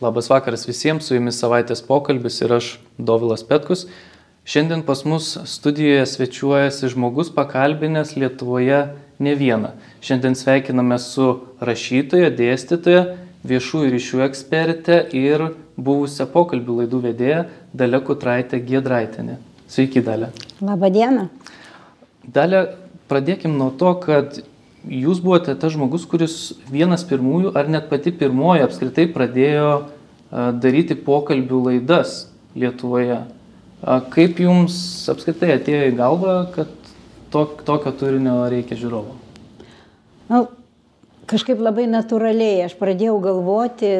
[0.00, 2.66] Labas vakaras visiems, su jumis savaitės pokalbis ir aš
[3.00, 3.86] Dovilas Petkus.
[4.44, 8.82] Šiandien pas mus studijoje svečiuojasi žmogus pakalbinęs Lietuvoje
[9.24, 9.70] ne vieną.
[10.04, 11.30] Šiandien sveikiname su
[11.64, 13.06] rašytoja, dėstytoja,
[13.48, 15.46] viešųjų ryšių ekspertė ir
[15.80, 17.40] buvusią pokalbių laidų vedėja
[17.72, 19.38] Dalė Kutraitė Giedraitinė.
[19.72, 20.28] Sveiki, Dalė.
[20.60, 21.30] Labą dieną.
[22.36, 22.66] Dalė,
[23.08, 24.42] pradėkim nuo to, kad
[24.86, 29.70] jūs buvote tas žmogus, kuris vienas pirmųjų, ar net pati pirmoji apskritai pradėjo
[30.30, 32.26] daryti pokalbių laidas
[32.56, 33.18] Lietuvoje.
[34.14, 34.76] Kaip jums
[35.12, 36.70] apskritai atėjo į galvą, kad
[37.30, 39.12] tok, tokio turinio reikia žiūrovo?
[40.32, 40.46] Nu,
[41.28, 43.92] kažkaip labai natūraliai aš pradėjau galvoti,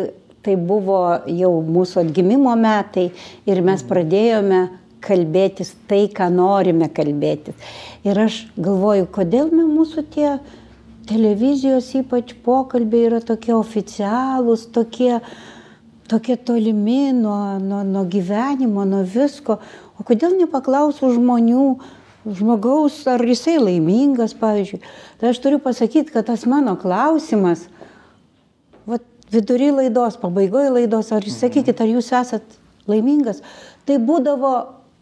[0.46, 3.10] tai buvo jau mūsų atgimimo metai
[3.50, 4.64] ir mes pradėjome
[5.06, 7.54] kalbėtis tai, ką norime kalbėtis.
[8.06, 10.30] Ir aš galvoju, kodėl mūsų tie
[11.06, 15.21] televizijos ypač pokalbiai yra tokie oficialūs, tokie,
[16.10, 19.60] tokie tolimi nuo, nuo, nuo gyvenimo, nuo visko.
[19.96, 21.68] O kodėl nepaklausau žmonių,
[22.37, 24.82] žmogaus, ar jisai laimingas, pavyzdžiui.
[25.21, 27.68] Tai aš turiu pasakyti, kad tas mano klausimas,
[28.88, 28.98] va,
[29.32, 32.59] vidury laidos, pabaigoje laidos, ar jūs sakykit, ar jūs esat
[32.91, 33.43] laimingas,
[33.87, 34.57] tai būdavo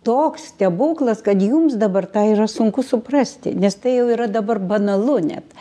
[0.04, 5.18] toks stebuklas, kad jums dabar tai yra sunku suprasti, nes tai jau yra dabar banalu
[5.24, 5.56] net.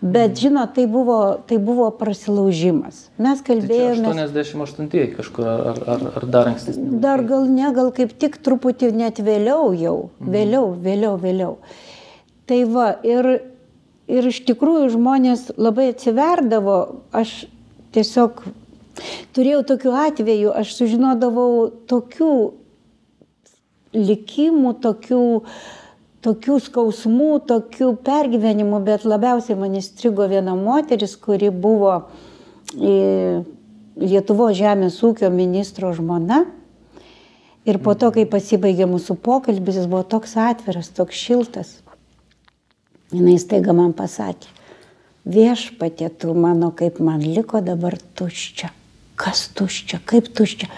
[0.00, 3.02] Bet, žinot, tai buvo, tai buvo prasilaužimas.
[3.20, 4.06] Mes kalbėjome.
[4.06, 7.02] Tai 88 kažkur, ar, ar, ar dar ankstesnė?
[7.02, 9.96] Dar gal ne, gal kaip tik truputį net vėliau jau.
[10.22, 10.30] Mhm.
[10.32, 11.52] Vėliau, vėliau, vėliau.
[12.48, 13.28] Tai va, ir,
[14.08, 16.78] ir iš tikrųjų žmonės labai atsiverdavo.
[17.12, 17.42] Aš
[17.92, 18.40] tiesiog
[19.36, 22.32] turėjau tokių atvejų, aš sužinodavau tokių
[23.96, 25.22] likimų, tokių,
[26.24, 31.96] tokių skausmų, tokių pergyvenimų, bet labiausiai man įstrigo viena moteris, kuri buvo
[32.76, 33.42] e,
[34.00, 36.44] Lietuvo žemės ūkio ministro žmona.
[37.68, 41.74] Ir po to, kai pasibaigė mūsų pokalbis, jis buvo toks atviras, toks šiltas.
[43.12, 44.48] Jis taiga man pasakė,
[45.28, 48.70] viešpatė tu mano, kaip man liko dabar tuščia.
[49.20, 50.70] Kas tuščia, kaip tuščia.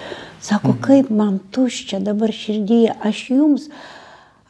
[0.42, 0.80] Sako, mhm.
[0.82, 3.68] kaip man tuščia dabar širdyje, aš jums,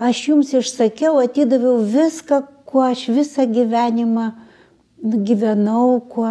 [0.01, 4.31] aš jums išsakiau, atidaviau viską, kuo aš visą gyvenimą
[5.03, 6.31] gyvenau, kuo,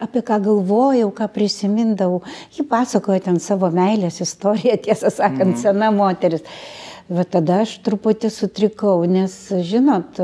[0.00, 2.24] apie ką galvojau, ką prisimindavau.
[2.56, 5.62] Ji pasakojo ten savo meilės istoriją, tiesą sakant, mhm.
[5.62, 6.42] sena moteris.
[7.08, 9.32] Bet tada aš truputį sutrikau, nes,
[9.64, 10.18] žinot,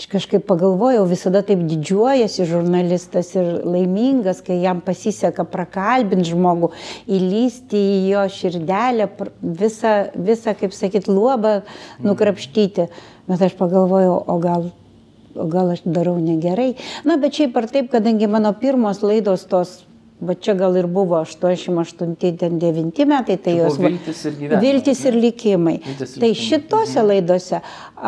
[0.00, 6.70] Aš kažkaip pagalvojau, visada taip didžiuojasi žurnalistas ir laimingas, kai jam pasiseka prakalbinti žmogų,
[7.04, 9.10] įlysti į jo širdelę,
[9.60, 11.58] visą, visą kaip sakyt, luobą
[12.00, 12.88] nukrapštyti.
[13.28, 14.70] Bet aš pagalvojau, o gal,
[15.36, 16.70] o gal aš darau negerai.
[17.04, 19.82] Na, bet šiaip ar taip, kadangi mano pirmos laidos tos
[20.20, 25.76] Va čia gal ir buvo 88-9 metai, tai jos viltis ir, gyvenimai, viltis ir likimai.
[25.80, 27.06] Viltis ir tai šitose mhm.
[27.08, 27.60] laidose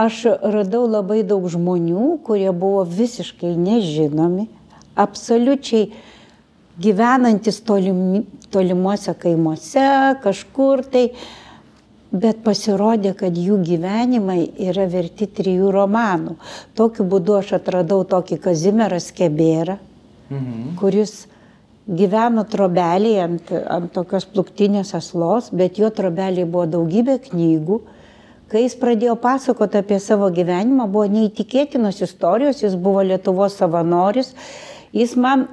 [0.04, 4.44] aš radau labai daug žmonių, kurie buvo visiškai nežinomi,
[5.00, 5.88] absoliučiai
[6.84, 9.88] gyvenantis tolimi, tolimuose kaimuose,
[10.20, 11.06] kažkur tai,
[12.12, 16.36] bet pasirodė, kad jų gyvenimai yra verti trijų romanų.
[16.76, 19.80] Tokiu būdu aš atradau tokį Kazimierą Skebėrą,
[20.28, 20.74] mhm.
[20.76, 21.22] kuris
[21.86, 27.80] gyveno trobelėje ant, ant tokios pluktinės aslos, bet jo trobelėje buvo daugybė knygų.
[28.52, 34.34] Kai jis pradėjo pasakoti apie savo gyvenimą, buvo neįtikėtinos istorijos, jis buvo Lietuvos savanoris.
[34.92, 35.46] Jis man,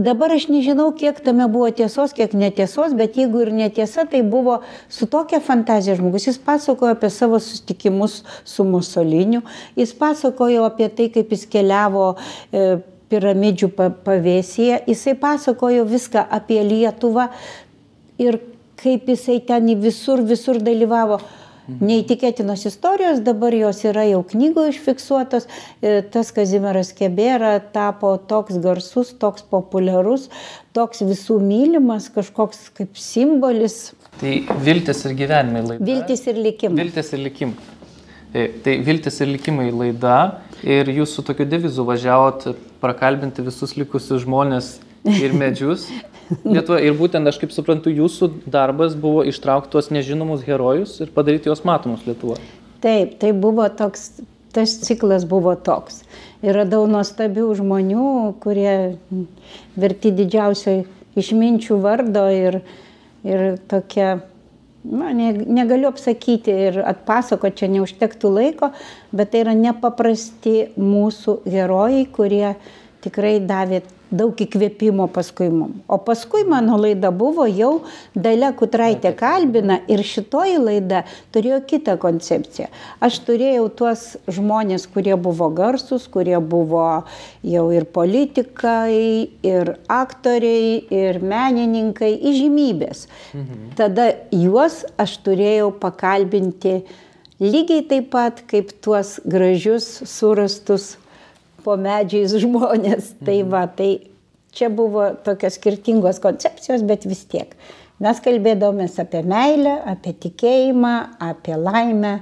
[0.00, 4.62] dabar aš nežinau, kiek tame buvo tiesos, kiek netiesos, bet jeigu ir netiesa, tai buvo
[4.88, 6.30] su tokia fantazija žmogus.
[6.30, 9.44] Jis pasakojo apie savo susitikimus su Musoliniu,
[9.76, 12.14] jis pasakojo apie tai, kaip jis keliavo
[12.48, 12.80] e,
[13.12, 13.68] piramidžių
[14.06, 17.28] pavėsyje, jisai pasakojo viską apie Lietuvą
[18.22, 18.40] ir
[18.82, 21.20] kaip jisai ten visur, visur dalyvavo.
[21.62, 25.44] Neįtikėtinos istorijos, dabar jos yra jau knygoje užfiksuotos.
[25.78, 30.26] E, tas Kazimieras Kebėra tapo toks garsus, toks populiarus,
[30.74, 33.92] toks visų mylimas, kažkoks kaip simbolis.
[34.18, 34.34] Tai
[34.66, 35.86] viltis ir gyvenimai laida.
[35.86, 36.82] Viltis ir likimai.
[36.82, 37.70] Viltis ir likimai.
[38.32, 40.18] Tai, tai viltis ir likimai laida
[40.62, 42.48] ir jūs su tokiu devizu važiavot
[42.82, 44.72] prakalbinti visus likusius žmonės
[45.18, 45.88] ir medžius.
[46.54, 46.78] Lietuva.
[46.80, 51.64] Ir būtent aš kaip suprantu, jūsų darbas buvo ištraukti tuos nežinomus herojus ir padaryti juos
[51.68, 52.40] matomus Lietuvoje.
[52.82, 54.22] Taip, tai buvo toks,
[54.54, 56.02] tas ciklas buvo toks.
[56.42, 58.08] Ir radau nuostabių žmonių,
[58.42, 58.96] kurie
[59.78, 60.80] verti didžiausio
[61.18, 62.62] išminčių vardo ir,
[63.26, 64.16] ir tokia
[64.84, 68.72] na, ne, negaliu apsakyti ir atpasakoti, čia neužtektų laiko,
[69.14, 72.54] bet tai yra nepaprasti mūsų herojai, kurie
[73.04, 73.82] tikrai davė
[74.12, 75.80] daug įkvėpimo paskui mum.
[75.88, 77.72] O paskui mano laida buvo jau
[78.14, 81.02] Dalia Kutraitė kalbina ir šitoji laida
[81.34, 82.68] turėjo kitą koncepciją.
[83.02, 86.86] Aš turėjau tuos žmonės, kurie buvo garsus, kurie buvo
[87.42, 93.06] jau ir politikai, ir aktoriai, ir menininkai, įžymybės.
[93.32, 93.70] Mhm.
[93.80, 96.82] Tada juos aš turėjau pakalbinti
[97.42, 100.92] lygiai taip pat kaip tuos gražius surastus
[101.64, 103.14] po medžiais žmonės.
[103.18, 103.30] Tai mhm.
[103.32, 103.90] Tai va, tai
[104.52, 107.56] čia buvo tokios skirtingos koncepcijos, bet vis tiek.
[108.02, 112.16] Mes kalbėdavomės apie meilę, apie tikėjimą, apie laimę.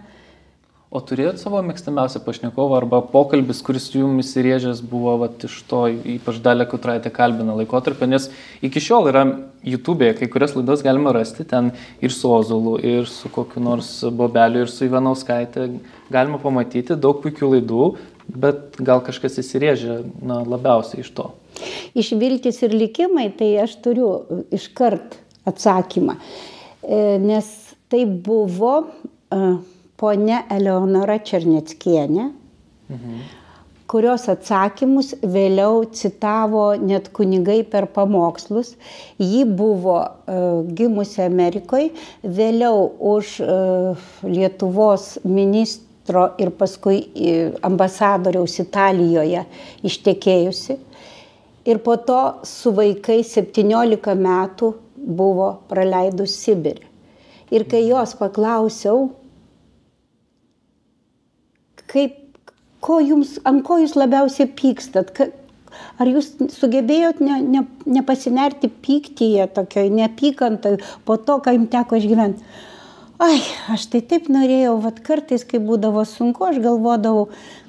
[0.91, 5.85] O turėjot savo mėgstamiausią pašnekovą arba pokalbis, kuris jums įsirėžęs buvo vat, iš to,
[6.17, 8.27] ypač dalė Kutraitė kalbina laikotarpio, nes
[8.67, 9.23] iki šiol yra
[9.63, 11.71] YouTube'e, kai kurias laidas galima rasti ten
[12.03, 15.69] ir su Ozulu, ir su kokiu nors Bobeliu, ir su Ivanauskaitė,
[16.11, 17.87] galima pamatyti daug puikių laidų,
[18.37, 21.31] bet gal kažkas įsirėžė na, labiausiai iš to.
[21.99, 24.11] Iš viltis ir likimai, tai aš turiu
[24.55, 25.19] iškart
[25.50, 27.50] atsakymą, e, nes
[27.91, 29.43] tai buvo e,
[30.00, 32.31] ponia Eleonora Černeckienė,
[32.88, 33.21] mhm.
[33.91, 38.76] kurios atsakymus vėliau citavo net kunigai per pamokslus.
[39.19, 41.91] Ji buvo uh, gimusi Amerikoje,
[42.23, 43.35] vėliau už
[44.31, 47.11] Lietuvos ministrą ministro ir paskui
[47.62, 49.44] ambasadoriaus Italijoje
[49.85, 50.79] ištekėjusi.
[51.67, 56.87] Ir po to su vaikais 17 metų buvo praleidus Sibirį.
[57.52, 59.11] Ir kai jos paklausiau,
[61.87, 62.17] kaip,
[62.81, 65.26] ko jums, ant ko jūs labiausiai pykstat, ka,
[65.99, 72.43] ar jūs sugebėjot ne, ne, nepasinerti pyktyje, tokioj neapykantai po to, ką jums teko išgyventi
[73.21, 73.41] ai
[73.75, 77.27] aš tai taip norėjau vat kartais kai būdavo sunku aš galvodavau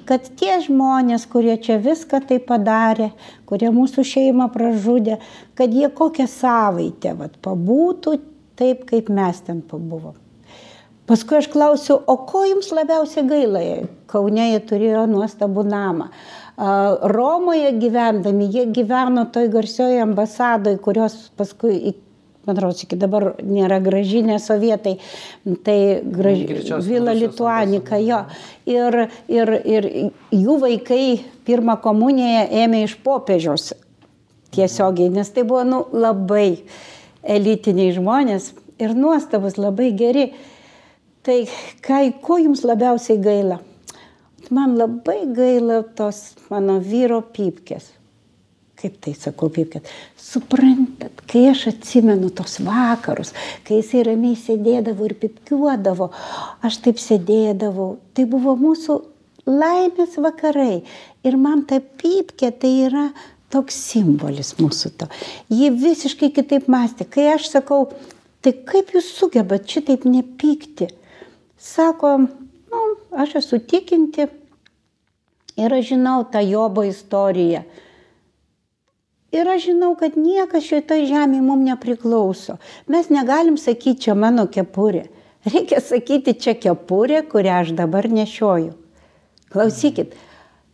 [0.08, 3.10] kad tie žmonės kurie čia viską taip padarė
[3.50, 5.20] kurie mūsų šeimą pražudė
[5.58, 8.18] kad jie kokią savaitę vat pabūtų
[8.56, 10.16] taip kaip mes ten pabuvom
[11.02, 13.60] Paskui aš klausiu, o ko jums labiausiai gaila?
[14.08, 16.06] Kaune jie turėjo nuostabų namą.
[17.10, 21.74] Romoje gyvendami, jie gyveno toj garsioje ambasadoje, kurios paskui
[22.46, 24.96] man atrodo, iki dabar nėra gražinė sovietai,
[25.66, 26.42] tai graž...
[26.86, 28.22] Vila Lituanika, jo.
[28.68, 28.98] Ir,
[29.30, 29.88] ir, ir
[30.34, 31.04] jų vaikai
[31.46, 33.72] pirmą komuniją ėmė iš popiežiaus
[34.52, 36.64] tiesiogiai, nes tai buvo nu, labai
[37.22, 38.52] elitiniai žmonės
[38.82, 40.32] ir nuostabus, labai geri.
[41.22, 41.38] Tai
[41.86, 43.60] kai, ko jums labiausiai gaila?
[44.50, 47.92] Man labai gaila tos mano vyro pypkės
[48.82, 49.86] kaip tai sakau, kad,
[50.18, 53.30] suprantat, kai aš atsimenu tos vakarus,
[53.66, 56.10] kai jisai ramiai sėdėdavo ir pipkiuodavo,
[56.66, 58.98] aš taip sėdėdavau, tai buvo mūsų
[59.46, 60.82] laimės vakarai.
[61.22, 63.06] Ir man ta pypkė tai yra
[63.52, 65.08] toks simbolis mūsų to.
[65.52, 67.06] Jie visiškai kitaip mąstė.
[67.06, 67.84] Kai aš sakau,
[68.42, 70.88] tai kaip jūs sugebat šitaip nepykti?
[71.62, 72.16] Sako,
[72.72, 72.82] nu,
[73.14, 74.26] aš esu tikinti
[75.60, 77.62] ir aš žinau tą Jobo istoriją.
[79.32, 82.58] Ir aš žinau, kad niekas šitoj žemėje mums nepriklauso.
[82.92, 85.06] Mes negalim sakyti, čia mano kepurė.
[85.48, 88.74] Reikia sakyti, čia kepurė, kurią aš dabar nešioju.
[89.52, 90.12] Klausykit,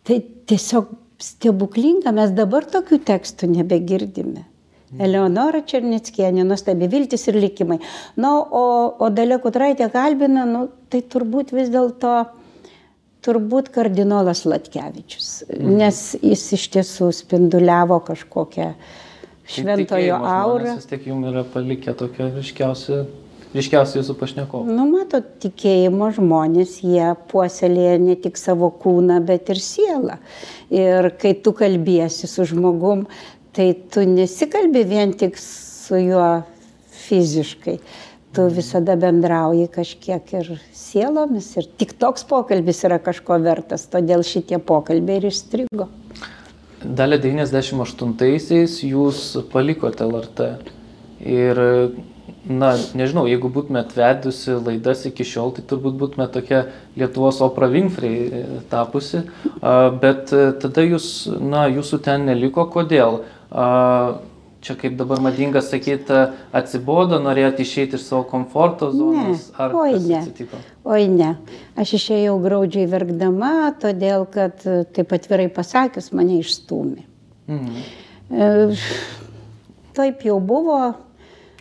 [0.06, 0.18] tai
[0.50, 0.90] tiesiog
[1.22, 4.44] stebuklinga, mes dabar tokių tekstų nebegirdime.
[4.96, 7.76] Eleonora Černeckienė, nuostabi viltis ir likimai.
[8.16, 8.64] Na, o,
[8.96, 12.14] o Dalė Kutraitė kalbina, nu, tai turbūt vis dėlto
[13.28, 15.76] turbūt kardinolas Latkevičius, mhm.
[15.82, 18.72] nes jis iš tiesų spinduliavo kažkokią
[19.48, 20.76] šventojo aurą.
[20.76, 23.06] Vis tiek jums yra palikę tokia ryškiausia.
[23.48, 24.74] Ryškiausiai jūsų pašnekovai.
[24.76, 30.18] Nu, matot, tikėjimo žmonės, jie puoselėja ne tik savo kūną, bet ir sielą.
[30.68, 33.06] Ir kai tu kalbėsi su žmogum,
[33.56, 36.28] tai tu nesikalbi vien tik su juo
[37.08, 37.78] fiziškai,
[38.32, 44.60] tu visada bendrauji kažkiek ir sielomis ir tik toks pokalbis yra kažko vertas, todėl šitie
[44.60, 45.88] pokalbiai ir išstrigo.
[46.78, 50.44] Dalė 98-aisiais jūs palikote LRT
[51.26, 51.58] ir,
[52.46, 56.62] na, nežinau, jeigu būtumėt vedusi laidas iki šiol, tai turbūt būtumėt tokia
[57.00, 59.24] Lietuvos opera Winfrey e, tapusi,
[60.04, 60.30] bet
[60.62, 63.24] tada jūs, na, jūsų ten neliko, kodėl?
[64.68, 66.18] Čia kaip dabar madinga sakyti,
[66.56, 69.48] atsibodo, norėjote išeiti iš savo komforto zonos?
[69.56, 70.20] Ne, oi ne.
[70.20, 70.60] Atsitiko?
[70.92, 71.30] Oi ne.
[71.80, 74.60] Aš išėjau graudžiai verkdama, todėl kad,
[74.94, 77.04] taip atvirai pasakius, mane išstūmė.
[77.48, 77.86] Mhm.
[78.28, 78.50] E,
[79.96, 80.82] taip jau buvo.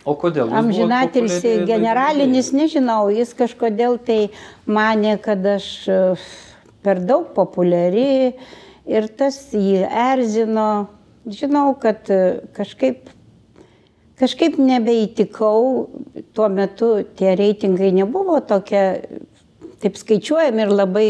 [0.08, 0.52] O kodėl?
[0.60, 4.20] Amžinatilsi generalinis, nežinau, jis kažkodėl tai
[4.68, 5.98] mane, kad aš e,
[6.84, 8.36] per daug populiari
[8.88, 10.68] ir tas jį erzino
[11.32, 13.10] žinau, kad e, kažkaip,
[14.20, 15.62] kažkaip nebeįtikau,
[16.34, 18.84] tuo metu tie reitingai nebuvo tokie
[19.82, 21.08] taip skaičiuojami ir labai,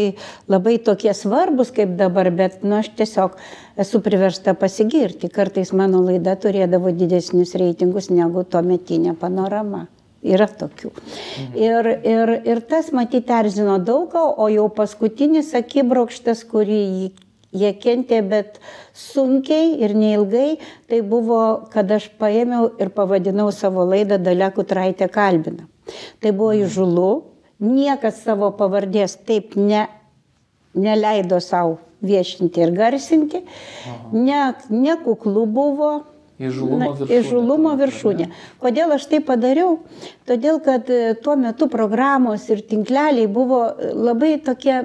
[0.51, 3.37] labai tokie svarbus kaip dabar, bet nu, aš tiesiog
[3.81, 5.29] esu priversta pasigirti.
[5.33, 9.87] Kartais mano laida turėdavo didesnius reitingus negu tuo metinė panorama.
[10.19, 10.91] Yra tokių.
[10.91, 11.53] Mhm.
[11.55, 17.13] Ir, ir, ir tas matyti erzino daugą, o jau paskutinis akibrokštas, kurį
[17.55, 18.59] jie kentė, bet
[18.93, 21.41] sunkiai ir neilgai, tai buvo,
[21.73, 25.65] kad aš paėmiau ir pavadinau savo laidą Dalekų Traitė kalbina.
[26.21, 27.09] Tai buvo įžulu,
[27.63, 29.87] niekas savo pavardės taip ne,
[30.77, 33.43] neleido savo viešinti ir garsinti,
[34.13, 35.91] ne, nekuklu buvo.
[36.39, 37.15] Įžulumo viršūnė.
[37.17, 38.27] Įžulumo viršūnė.
[38.63, 39.81] Kodėl aš tai padariau?
[40.29, 44.77] Todėl, kad e, tuo metu programos ir tinkleliai buvo labai tokie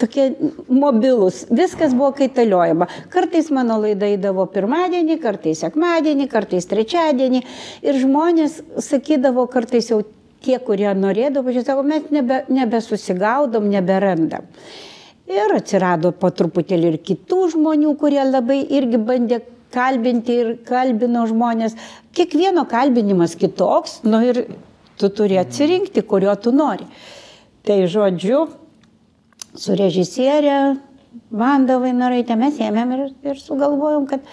[0.00, 0.26] tokie
[0.68, 2.88] mobilus, viskas buvo kaitaliojama.
[3.12, 7.42] Kartais mano laida įdavo pirmadienį, kartais sekmadienį, kartais trečiadienį
[7.86, 10.02] ir žmonės sakydavo kartais jau
[10.44, 14.46] tie, kurie norėdavo, pažiūrėjau, sako, mes nebe, nebesusigaudom, neberandam.
[15.26, 19.40] Ir atsirado po truputėlį ir kitų žmonių, kurie labai irgi bandė
[19.74, 21.74] kalbinti ir kalbino žmonės.
[22.14, 24.44] Kiekvieno kalbinimas kitoks, nu ir
[25.00, 26.86] tu turi atsirinkti, kurio tu nori.
[27.66, 28.44] Tai žodžiu,
[29.60, 30.76] su režisierė
[31.30, 34.24] Vanda Vainaraitė mes ėmėm ir, ir sugalvojom, kad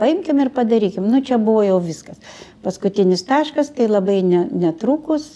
[0.00, 1.06] paimkim ir padarykim.
[1.12, 2.20] Nu čia buvo jau viskas.
[2.64, 5.28] Paskutinis taškas, tai labai ne, netrukus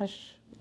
[0.00, 0.14] aš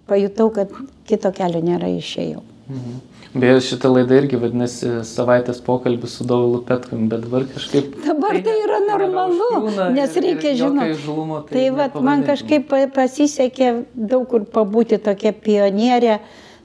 [0.10, 0.72] pajutau, kad
[1.08, 2.44] kito kelio nėra išėjau.
[2.70, 3.00] Mhm.
[3.30, 7.92] Beje, šitą laidą irgi vadinasi savaitės pokalbis su Davilu Petkum, bet dabar kažkaip...
[8.02, 10.96] Dabar tai, tai yra normalu, šūna, nes reikia žinoti.
[11.06, 16.18] Tai tai vat, man kažkaip pasisekė daug kur pabūti tokia pionierė,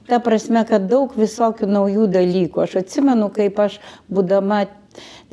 [0.09, 2.65] ta prasme, kad daug visokių naujų dalykų.
[2.65, 3.79] Aš atsimenu, kaip aš,
[4.11, 4.65] būdama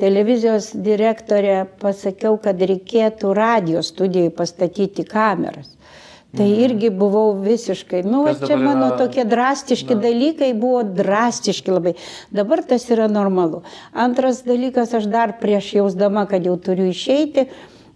[0.01, 5.69] televizijos direktorė, pasakiau, kad reikėtų radio studijai pastatyti kameras.
[6.33, 6.61] Tai mhm.
[6.65, 8.97] irgi buvau visiškai, nu, Kas čia mano yra...
[8.97, 10.01] tokie drastiški na.
[10.01, 11.93] dalykai buvo drastiški labai.
[12.33, 13.61] Dabar tas yra normalu.
[13.93, 17.45] Antras dalykas, aš dar prieš jausdama, kad jau turiu išeiti,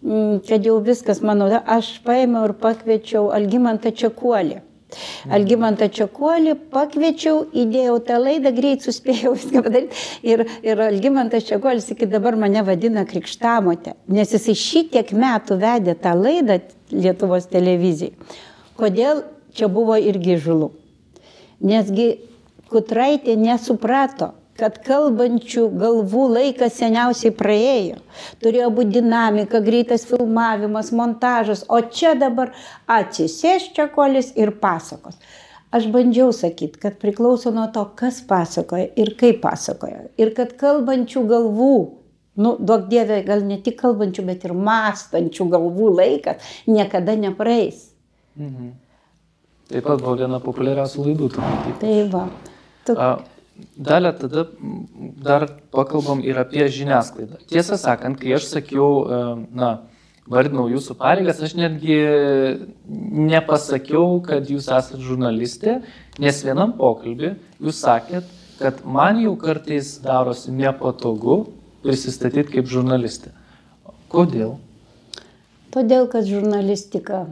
[0.05, 4.62] mm, kad jau viskas mano, aš paėmiau ir pakviečiau Algimantą Čekuolį.
[4.88, 5.34] Mhm.
[5.36, 10.03] Algimantą Čekuolį pakviečiau, įdėjau tą laidą, greit suspėjau viską padaryti.
[10.24, 16.15] Ir, ir Algimantas Čekuolis iki dabar mane vadina krikštamotė, nes jisai šitiek metų vedė tą
[16.15, 18.13] laidą Lietuvos televizijai.
[18.79, 19.25] Kodėl
[19.58, 20.72] čia buvo irgi žulu?
[21.60, 22.13] Nesgi
[22.67, 28.00] Kutraitė nesuprato, kad kalbančių galvų laikas seniausiai praėjo.
[28.44, 32.54] Turėjo būti dinamika, greitas filmavimas, montažas, o čia dabar
[32.90, 35.20] atsisės čia kolis ir pasakos.
[35.78, 40.08] Aš bandžiau sakyti, kad priklauso nuo to, kas pasakoja ir kaip pasakoja.
[40.18, 41.76] Ir kad kalbančių galvų,
[42.40, 47.90] nu, duok dievė, gal ne tik kalbančių, bet ir mąstančių galvų laikas niekada nepraeis.
[48.40, 48.76] Mhm.
[49.68, 51.28] Taip pat buvo viena populiariausių laidų.
[51.82, 52.22] Tai va.
[52.88, 52.94] Tu...
[52.96, 53.10] A,
[53.78, 54.48] Dalė, tada
[55.26, 57.40] dar pakalbam ir apie žiniasklaidą.
[57.50, 59.20] Tiesą sakant, kai aš sakiau, e,
[59.58, 59.70] na,
[60.30, 61.98] vardinau jūsų pareigas, aš netgi
[63.32, 65.80] nepasakiau, kad jūs esate žurnalistė,
[66.22, 67.34] nes vienam pokalbį
[67.64, 68.28] jūs sakėt,
[68.60, 71.46] kad man jau kartais darosi nepatogu
[71.86, 73.32] prisistatyti kaip žurnalistė.
[74.12, 74.58] Kodėl?
[75.74, 77.28] Todėl, kad žurnalistika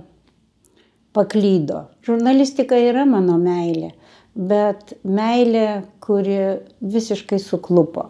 [1.16, 1.86] paklydo.
[2.06, 3.94] Žurnalistika yra mano meilė
[4.36, 6.40] bet meilė, kuri
[6.82, 8.10] visiškai suklupo.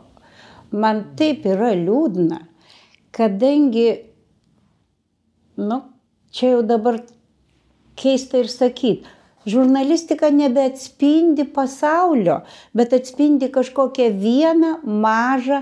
[0.76, 2.42] Man taip yra liūdna,
[3.16, 3.90] kadangi,
[5.62, 5.78] nu,
[6.34, 6.98] čia jau dabar
[7.96, 9.06] keista ir sakyti,
[9.46, 12.42] žurnalistika nebeatspindi pasaulio,
[12.74, 15.62] bet atspindi kažkokią vieną mažą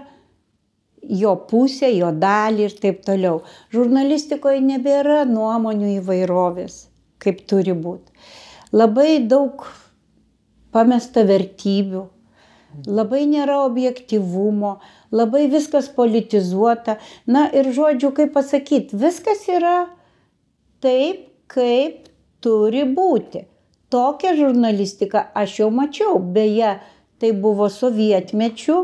[1.03, 3.41] jo pusę, jo dalį ir taip toliau.
[3.75, 6.85] Žurnalistikoje nebėra nuomonių įvairovės,
[7.19, 8.15] kaip turi būti.
[8.73, 9.67] Labai daug
[10.73, 12.03] pamesta vertybių,
[12.87, 14.79] labai nėra objektivumo,
[15.13, 16.97] labai viskas politizuota.
[17.27, 19.77] Na ir žodžiu, kaip pasakyti, viskas yra
[20.83, 22.09] taip, kaip
[22.43, 23.45] turi būti.
[23.93, 26.79] Tokią žurnalistiką aš jau mačiau, beje,
[27.21, 28.77] tai buvo sovietmečių,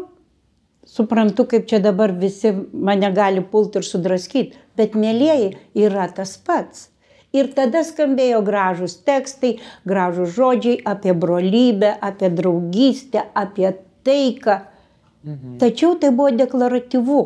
[0.86, 5.52] suprantu, kaip čia dabar visi mane gali pulti ir sudraskyti, bet mėlyjeji
[5.88, 6.88] yra tas pats.
[7.36, 13.76] Ir tada skambėjo gražus tekstai, gražus žodžiai apie brolybę, apie draugystę, apie
[14.08, 14.56] taiką.
[15.24, 15.60] Mhm.
[15.62, 17.20] Tačiau tai buvo deklaratyvu.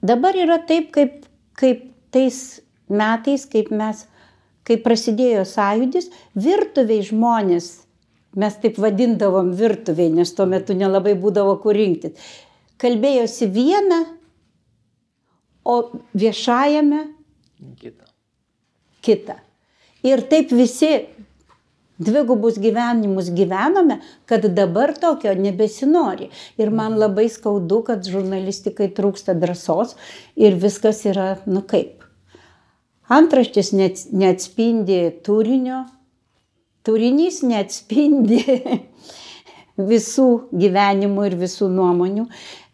[0.00, 1.26] Dabar yra taip, kaip,
[1.60, 4.06] kaip tais metais, kaip mes,
[4.64, 6.08] kai prasidėjo sąjūdis,
[6.40, 7.68] virtuviai žmonės,
[8.40, 12.16] mes taip vadindavom virtuviai, nes tuo metu nelabai būdavo kur rinktis.
[12.80, 13.98] kalbėjosi vieną,
[15.68, 15.74] o
[16.16, 17.19] viešajame
[17.80, 18.06] Kita.
[19.02, 19.34] kitą.
[20.04, 20.90] Ir taip visi
[22.00, 26.30] dvigubus gyvenimus gyvenome, kad dabar tokio nebesinori.
[26.58, 29.96] Ir man labai skaudu, kad žurnalistikai trūksta drąsos
[30.40, 32.00] ir viskas yra, nu kaip.
[33.10, 35.82] Antraštis neatspindi turinio,
[36.86, 38.40] turinys neatspindi
[39.90, 42.28] visų gyvenimų ir visų nuomonių.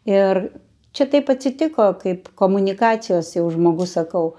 [0.07, 0.43] Ir
[0.95, 4.37] čia taip atsitiko, kaip komunikacijos jau žmogus sakau,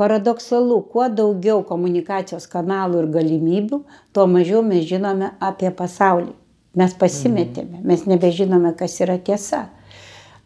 [0.00, 3.80] paradoksalu, kuo daugiau komunikacijos kanalų ir galimybių,
[4.12, 6.32] tuo mažiau mes žinome apie pasaulį.
[6.74, 9.68] Mes pasimetėme, mes nebežinome, kas yra tiesa.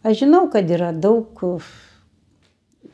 [0.04, 1.40] Aš žinau, kad yra daug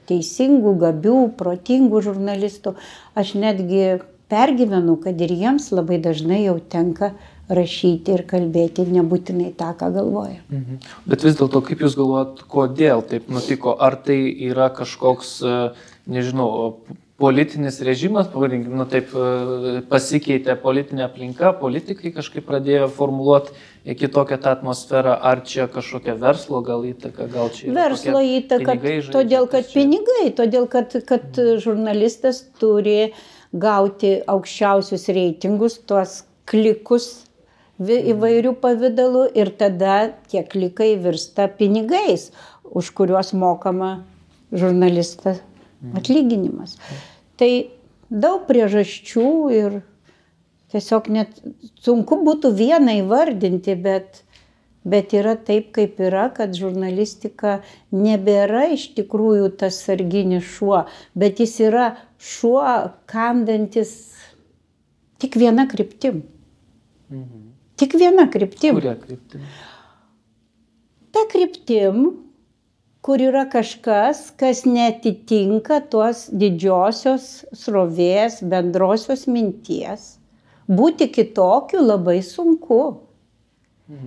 [0.08, 2.76] teisingų, gabių, protingų žurnalistų.
[3.18, 3.98] Aš netgi
[4.30, 7.12] pergyvenu, kad ir jiems labai dažnai jau tenka
[7.48, 10.38] rašyti ir kalbėti nebūtinai tą, ką galvoja.
[10.48, 10.78] Mhm.
[11.10, 13.74] Bet vis dėlto, kaip Jūs galvojat, kodėl taip nutiko?
[13.76, 14.16] Ar tai
[14.48, 15.58] yra kažkoks, e,
[16.10, 16.80] nežinau,
[17.16, 24.54] politinis režimas, pavadinkim, nu taip e, pasikeitė politinė aplinka, politikai kažkaip pradėjo formuluoti kitokią tą
[24.56, 29.76] atmosferą, ar čia kažkokia verslo gal įtaka, gal čia Verslo įtaka, žaidžia, todėl kad čia?
[29.78, 33.12] pinigai, todėl kad, kad žurnalistas turi
[33.54, 37.08] gauti aukščiausius reitingus, tuos klikus
[37.78, 42.32] vi- įvairių pavydalų ir tada tie klikai virsta pinigais,
[42.74, 44.00] už kuriuos mokama
[44.50, 45.38] žurnalistas
[45.98, 46.76] atlyginimas.
[47.40, 47.50] Tai
[48.10, 49.80] daug priežasčių ir
[50.74, 51.40] tiesiog net
[51.84, 54.22] sunku būtų vieną įvardinti, bet,
[54.86, 57.60] bet yra taip, kaip yra, kad žurnalistika
[57.94, 62.64] nebėra iš tikrųjų tas sarginis šuo, bet jis yra šuo
[63.10, 63.94] kandantis
[65.22, 66.24] tik viena kryptim.
[67.10, 67.50] Mhm.
[67.74, 68.76] Tik viena kryptim.
[68.78, 69.48] Kuria kryptimi?
[71.14, 72.04] Ta kryptim,
[73.04, 80.14] kur yra kažkas, kas netitinka tuos didžiosios srovės, bendrosios minties.
[80.64, 82.80] Būti kitokiu labai sunku.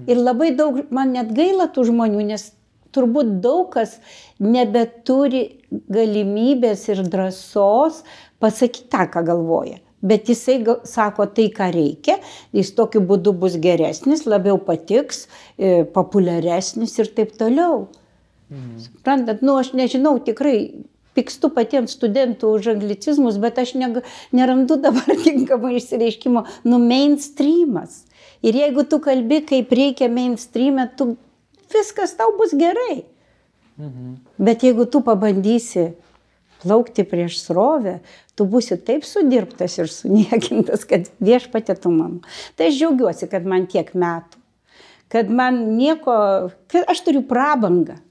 [0.09, 2.47] Ir labai daug, man net gaila tų žmonių, nes
[2.95, 3.99] turbūt daug kas
[4.41, 5.43] nebeturi
[5.93, 8.01] galimybės ir drąsos
[8.41, 9.77] pasakyti tą, ką galvoja.
[10.01, 10.57] Bet jisai
[10.89, 12.17] sako tai, ką reikia,
[12.53, 17.85] jis tokiu būdu bus geresnis, labiau patiks, e, populiaresnis ir taip toliau.
[18.79, 20.85] Suprantat, nu aš nežinau, tikrai
[21.17, 24.01] pykstu patiems studentų už anglicizmus, bet aš neg,
[24.35, 28.03] nerandu dabar tinkamo išsireiškimo, nu mainstreamas.
[28.45, 31.15] Ir jeigu tu kalbi, kaip reikia mainstreamę, tu
[31.73, 33.03] viskas tau bus gerai.
[33.77, 34.17] Mhm.
[34.37, 35.91] Bet jeigu tu pabandysi
[36.61, 37.99] plaukti prieš srovę,
[38.37, 42.21] tu būsi taip sudirbtas ir suniekintas, kad viešpatė tu mano.
[42.57, 44.41] Tai aš džiaugiuosi, kad man tiek metų.
[45.13, 46.17] Kad man nieko,
[46.71, 48.01] kad aš turiu prabangą.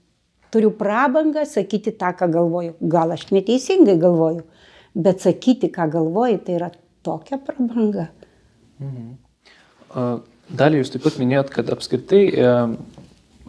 [0.55, 2.77] Turiu prabangą sakyti tą, ką galvoju.
[2.93, 4.45] Gal aš neteisingai galvoju,
[4.95, 6.71] bet sakyti, ką galvoju, tai yra
[7.07, 8.09] tokia prabanga.
[10.47, 12.51] Dalį jūs taip pat minėjot, kad apskritai e,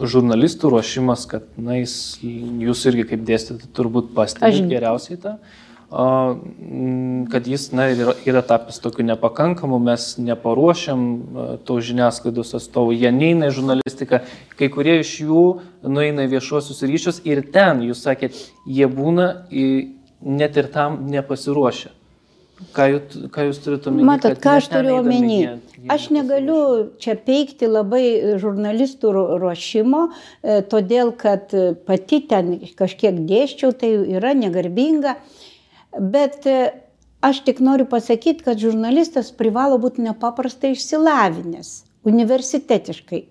[0.01, 5.37] žurnalistų ruošimas, kad na, jis, jūs irgi kaip dėstėte turbūt pastebite Aš- geriausiai tą, a,
[5.37, 11.03] mm, kad jis na, yra, yra tapęs tokiu nepakankamu, mes neparuošiam
[11.63, 14.19] tų žiniasklaidos atstovų, jie neina į žurnalistiką,
[14.59, 15.43] kai kurie iš jų
[15.87, 18.35] nueina į viešuosius ryšius ir ten, jūs sakėt,
[18.67, 19.67] jie būna į,
[20.27, 21.93] net ir tam nepasiruošę.
[22.73, 24.05] Ką jūs, ką jūs turite omeny?
[24.09, 25.59] Matot, ką aš turiu omeny?
[25.93, 26.59] Aš negaliu
[26.97, 30.07] čia peikti labai žurnalistų ru- ruošimo,
[30.41, 35.19] e, todėl kad e, pati ten kažkiek dėščiau, tai yra negarbinga.
[35.99, 36.57] Bet e,
[37.25, 41.71] aš tik noriu pasakyti, kad žurnalistas privalo būti nepaprastai išsilavinęs,
[42.07, 43.23] universitetiškai,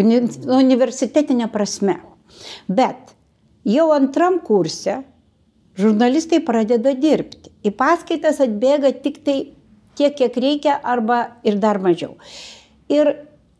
[0.00, 0.22] uni,
[0.60, 1.98] universitetinė prasme.
[2.68, 3.14] Bet
[3.66, 5.02] jau antram kurse
[5.76, 7.52] žurnalistai pradeda dirbti.
[7.66, 9.38] Į paskaitas atbėga tik tai
[9.96, 12.16] tiek, kiek reikia arba ir dar mažiau.
[12.92, 13.12] Ir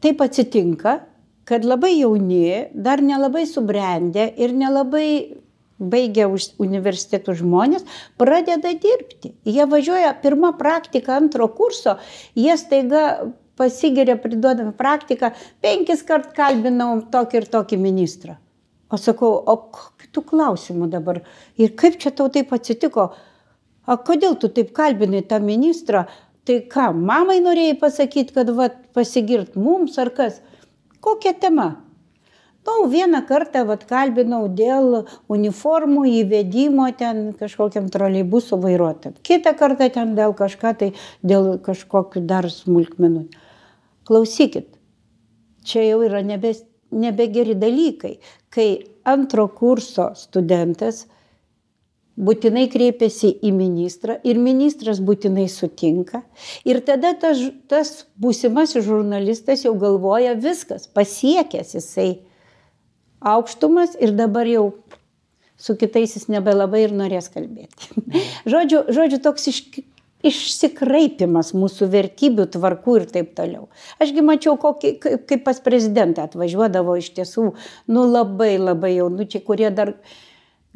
[0.05, 1.01] taip atsitinka,
[1.47, 5.09] kad labai jauni, dar nelabai subrendę ir nelabai
[5.79, 6.29] baigę
[6.63, 7.85] universitetų žmonės
[8.21, 9.35] pradeda dirbti.
[9.45, 11.99] Jie važiuoja pirmą praktiką antro kurso,
[12.35, 13.03] jie staiga
[13.57, 15.33] pasigiria priduodami praktiką,
[15.65, 18.37] penkis kart kalbinau tokį ir tokį ministrą.
[18.93, 21.23] O sakau, o kokių tų klausimų dabar?
[21.59, 23.09] Ir kaip čia tau taip atsitiko?
[23.87, 26.05] O kodėl tu taip kalbinai tą ministrą?
[26.47, 30.39] Tai ką, mamai norėjai pasakyti, kad va, pasigirt mums ar kas?
[31.03, 31.73] Kokia tema?
[32.67, 39.15] Nu, vieną kartą vat, kalbinau dėl uniformų įvedimo ten kažkokiam troleibusų vairuotojam.
[39.23, 43.29] Kitą kartą ten dėl kažką, tai dėl kažkokių dar smulkmenų.
[44.07, 44.73] Klausykit,
[45.67, 46.55] čia jau yra nebe
[46.91, 48.19] nebegeri dalykai,
[48.51, 51.05] kai antro kurso studentas
[52.17, 56.23] būtinai kreipiasi į ministrą ir ministras būtinai sutinka.
[56.65, 62.11] Ir tada tas, tas būsimasis žurnalistas jau galvoja viskas, pasiekęs jisai
[63.21, 64.71] aukštumas ir dabar jau
[65.57, 67.93] su kitais jis nebelabai ir norės kalbėti.
[68.53, 69.61] žodžiu, žodžiu, toks iš,
[70.27, 73.67] išsikraipimas mūsų vertybių tvarkų ir taip toliau.
[74.03, 77.51] Ašgi mačiau, kokį, kaip pas prezidentą atvažiuodavo iš tiesų,
[77.93, 79.97] nu labai labai jaunučiai, kurie dar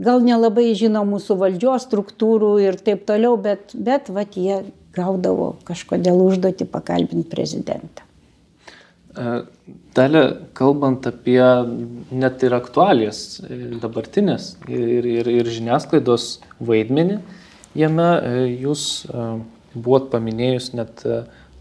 [0.01, 4.63] gal nelabai žino mūsų valdžios struktūrų ir taip toliau, bet, bet vat, jie
[4.97, 8.10] gaudavo kažkodėl užduoti pakalbinti prezidentą.
[9.11, 9.31] E,
[9.95, 10.23] Dalė,
[10.55, 11.43] kalbant apie
[12.15, 17.19] net ir aktualijas e, dabartinės ir, ir, ir žiniasklaidos vaidmenį,
[17.79, 18.85] jame e, jūs
[19.75, 21.03] buvot paminėjus net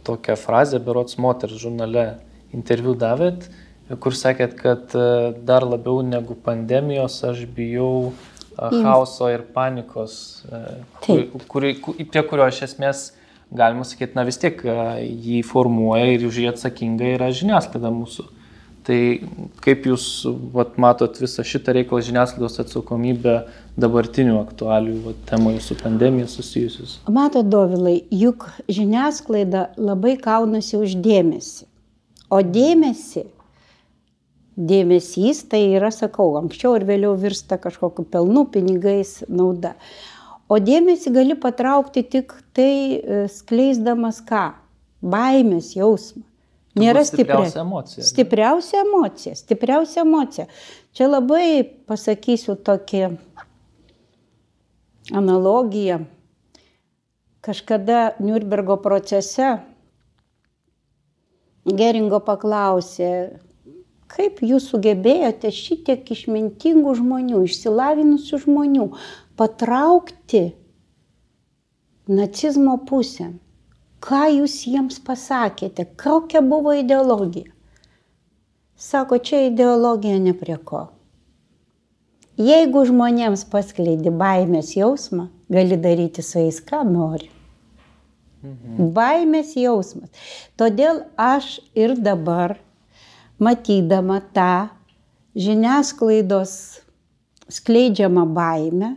[0.06, 2.06] tokią frazę, berots moters žurnale
[2.54, 3.50] interviu davėt,
[4.02, 4.94] kur sakėt, kad
[5.46, 8.12] dar labiau negu pandemijos aš bijau
[8.58, 10.16] chaoso ir panikos,
[11.06, 11.66] kur, kur,
[12.10, 13.04] prie kurio iš esmės
[13.52, 18.28] galima sakyti, na vis tiek jį formuoja ir už jį atsakinga yra žiniasklaida mūsų.
[18.90, 19.00] Tai
[19.62, 20.04] kaip jūs
[20.54, 23.36] vat, matot visą šitą reikalą žiniasklaidos atsakomybę
[23.80, 26.96] dabartinių aktualių temoje su pandemija susijusius?
[27.12, 31.68] Matot, Dovilai, juk žiniasklaida labai kaunasi už dėmesį.
[32.34, 33.28] O dėmesį
[34.60, 39.76] dėmesys tai yra, sakau, anksčiau ir vėliau virsta kažkokiu pelnu, pinigais, nauda.
[40.50, 44.50] O dėmesį gali patraukti tik tai e, skleisdamas ką?
[45.00, 46.26] Baimės jausmą.
[46.80, 48.06] Nėra stipriausia emocija.
[48.06, 50.46] Stipriausia emocija, stipriausia emocija.
[50.96, 53.04] Čia labai pasakysiu tokį
[55.16, 56.04] analogiją.
[57.46, 59.58] Kažkada Nürnbergo procese
[61.70, 63.40] Geringo paklausė,
[64.10, 68.88] kaip jūs sugebėjote šitiek išmintingų žmonių, išsilavinusių žmonių
[69.40, 70.52] patraukti
[72.08, 73.32] nacizmo pusę.
[74.04, 77.52] Ką jūs jiems pasakėte, kokia buvo ideologija?
[78.80, 80.86] Sako, čia ideologija ne prie ko.
[82.40, 87.28] Jeigu žmonėms paskleidi baimės jausmą, gali daryti su jais ką nori.
[88.40, 88.94] Mhm.
[88.96, 90.08] Baimės jausmas.
[90.56, 92.56] Todėl aš ir dabar
[93.40, 94.70] matydama tą
[95.36, 96.56] žiniasklaidos
[97.52, 98.96] skleidžiamą baimę,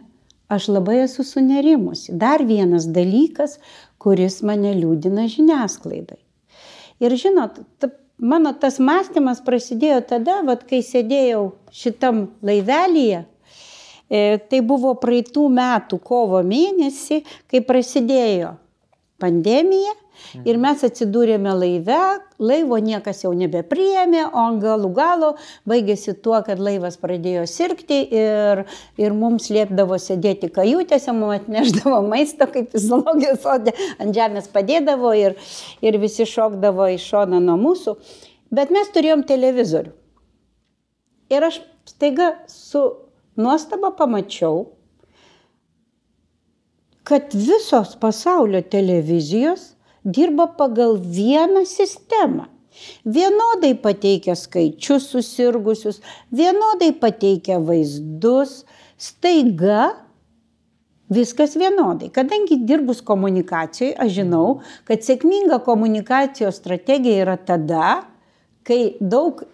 [0.53, 2.13] aš labai esu sunerimusi.
[2.13, 3.59] Dar vienas dalykas,
[4.03, 6.21] kuris mane liūdina žiniasklaidai.
[7.03, 13.25] Ir žinot, ta, mano tas mąstymas prasidėjo tada, vat, kai sėdėjau šitam laivelyje.
[14.13, 18.57] E, tai buvo praeitų metų kovo mėnesį, kai prasidėjo
[19.23, 19.95] pandemija
[20.47, 21.99] Ir mes atsidūrėme laive,
[22.43, 25.31] laivo niekas jau nebepriėmė, o ant galų galo
[25.69, 28.65] baigėsi tuo, kad laivas pradėjo sirgti ir,
[29.01, 35.15] ir mums liepdavo sėdėti kajutėse, mums atneždavo maisto, kaip į zoologijos sodė, ant žemės padėdavo
[35.19, 35.37] ir,
[35.85, 37.97] ir visi šokdavo iš šono nuo mūsų.
[38.53, 39.95] Bet mes turėjom televizorių.
[41.33, 42.85] Ir aš staiga su
[43.41, 44.67] nuostaba pamačiau,
[47.05, 49.73] kad visos pasaulio televizijos
[50.05, 52.49] dirba pagal vieną sistemą.
[53.05, 56.01] Vienodai pateikia skaičius susirgusius,
[56.33, 58.63] vienodai pateikia vaizdus,
[58.97, 59.91] staiga
[61.13, 62.09] viskas vienodai.
[62.15, 64.47] Kadangi dirbus komunikacijoje, aš žinau,
[64.89, 68.01] kad sėkminga komunikacijos strategija yra tada,
[68.65, 69.45] kai daug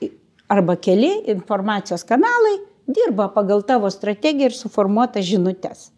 [0.49, 2.59] arba keli informacijos kanalai
[2.89, 5.89] dirba pagal tavo strategiją ir suformuotas žinutės.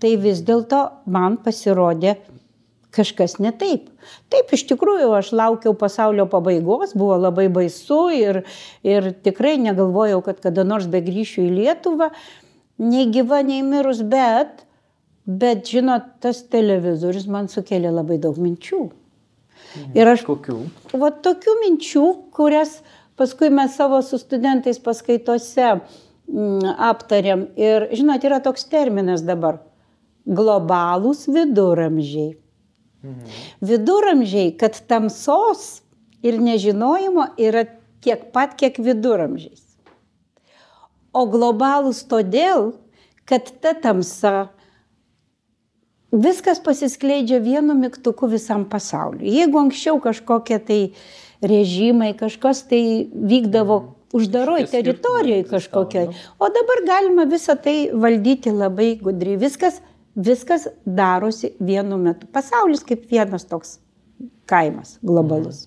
[0.00, 2.16] Tai vis dėlto man pasirodė
[2.94, 3.88] kažkas ne taip.
[4.32, 8.42] Taip, iš tikrųjų, aš laukiau pasaulio pabaigos, buvo labai baisu ir,
[8.86, 12.10] ir tikrai negalvojau, kad kada nors begrįšiu į Lietuvą,
[12.82, 14.64] nei gyva, nei mirus, bet,
[15.26, 18.88] bet, žinot, tas televizorius man sukėlė labai daug minčių.
[19.70, 19.94] Mhm.
[19.94, 20.26] Ir aš.
[20.26, 20.58] Kokių?
[20.98, 22.80] Va tokių minčių, kurias
[23.20, 27.46] paskui mes savo su studentais paskaitose mm, aptariam.
[27.60, 29.60] Ir, žinot, yra toks terminas dabar-
[30.26, 32.36] globalūs viduramžiai.
[33.02, 33.38] Mhm.
[33.64, 35.82] Viduramžiai, kad tamsos
[36.22, 37.64] ir nežinojimo yra
[38.04, 39.62] tiek pat, kiek viduramžiais.
[41.12, 42.74] O globalūs todėl,
[43.26, 44.50] kad ta tamsa
[46.12, 49.26] viskas pasiskleidžia vienu mygtuku visam pasauliu.
[49.26, 50.80] Jeigu anksčiau kažkokie tai
[51.42, 53.92] režimai, kažkas tai vykdavo mhm.
[54.12, 59.40] uždaroj teritorijoje kažkokiai, o dabar galima visą tai valdyti labai gudriai.
[59.40, 59.80] Viskas
[60.20, 62.28] viskas darosi vienu metu.
[62.32, 63.78] Pasaulis kaip vienas toks
[64.50, 65.66] kaimas globalus.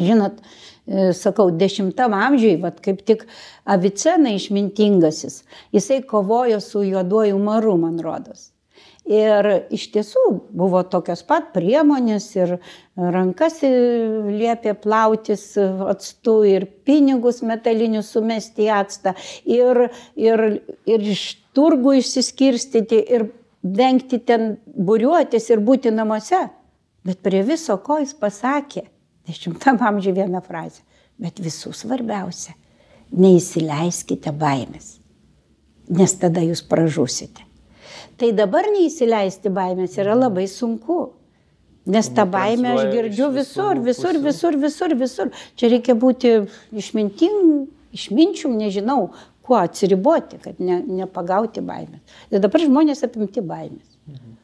[0.00, 0.38] Žinot,
[0.86, 3.26] e, sakau, dešimtam amžiui, vad kaip tik
[3.68, 8.48] Avicena išmintingasis, jisai kovojo su juoduoju maru, man rodos.
[9.02, 10.22] Ir iš tiesų
[10.54, 12.52] buvo tokios pat priemonės ir
[12.94, 20.44] rankas liepė plautis atstu ir pinigus metalinius sumesti į atstą ir, ir,
[20.86, 23.26] ir iš turgų išsiskirstyti ir
[23.62, 26.48] vengti ten būriuotis ir būti namuose.
[27.02, 28.84] Bet prie viso ko jis pasakė,
[29.26, 30.84] dešimtam amžiui vieną frazę,
[31.18, 32.54] bet visų svarbiausia,
[33.10, 34.98] neįsileiskite baimės,
[35.90, 37.42] nes tada jūs pražusite.
[38.18, 41.00] Tai dabar neįsileisti baimės yra labai sunku.
[41.90, 45.32] Nes tą baimę aš girdžiu visur, visur, visur, visur, visur.
[45.58, 46.36] Čia reikia būti
[46.78, 49.08] išmintim, išminčium, nežinau,
[49.42, 52.02] kuo atsiriboti, kad ne, nepagauti baimės.
[52.30, 53.88] Ir dabar žmonės apimti baimės.
[54.06, 54.38] Mhm.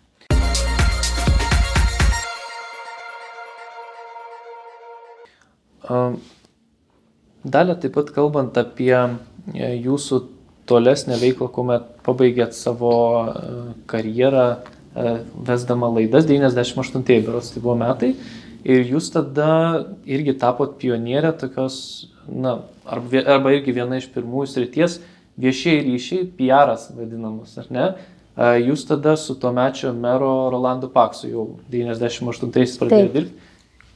[7.49, 10.19] Dalė taip pat kalbant apie e, jūsų
[10.69, 13.53] tolesnę veiklą, kuomet pabaigėt savo e,
[13.89, 15.15] karjerą e,
[15.49, 18.13] vesdama laidas 98 beros tai buvo metai
[18.65, 19.51] ir jūs tada
[20.09, 21.79] irgi tapot pionierė tokios,
[22.29, 24.99] na, arba, arba irgi viena iš pirmųjų srities
[25.39, 27.89] viešieji ryšiai, PR'as vadinamas, ar ne?
[28.39, 33.48] Jūs tada su tuo mečio mero Rolandu Paksu jau 98-ais pradėjote dirbti.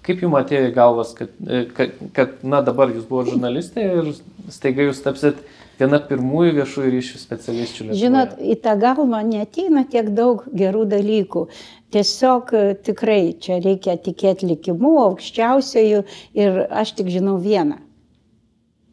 [0.03, 1.35] Kaip jums atėjo į galvas, kad,
[1.77, 4.09] kad, kad, na, dabar jūs buvote žurnalistė ir
[4.51, 7.87] staiga jūs tapsit uh, viena pirmųjų viešųjų ryšių specialistų.
[7.87, 8.01] Lietuvoje.
[8.03, 11.47] Žinot, į tą galvą neteina tiek daug gerų dalykų.
[11.95, 16.05] Tiesiog e, tikrai čia reikia tikėti likimu, aukščiausiojų
[16.39, 17.81] ir aš tik žinau vieną,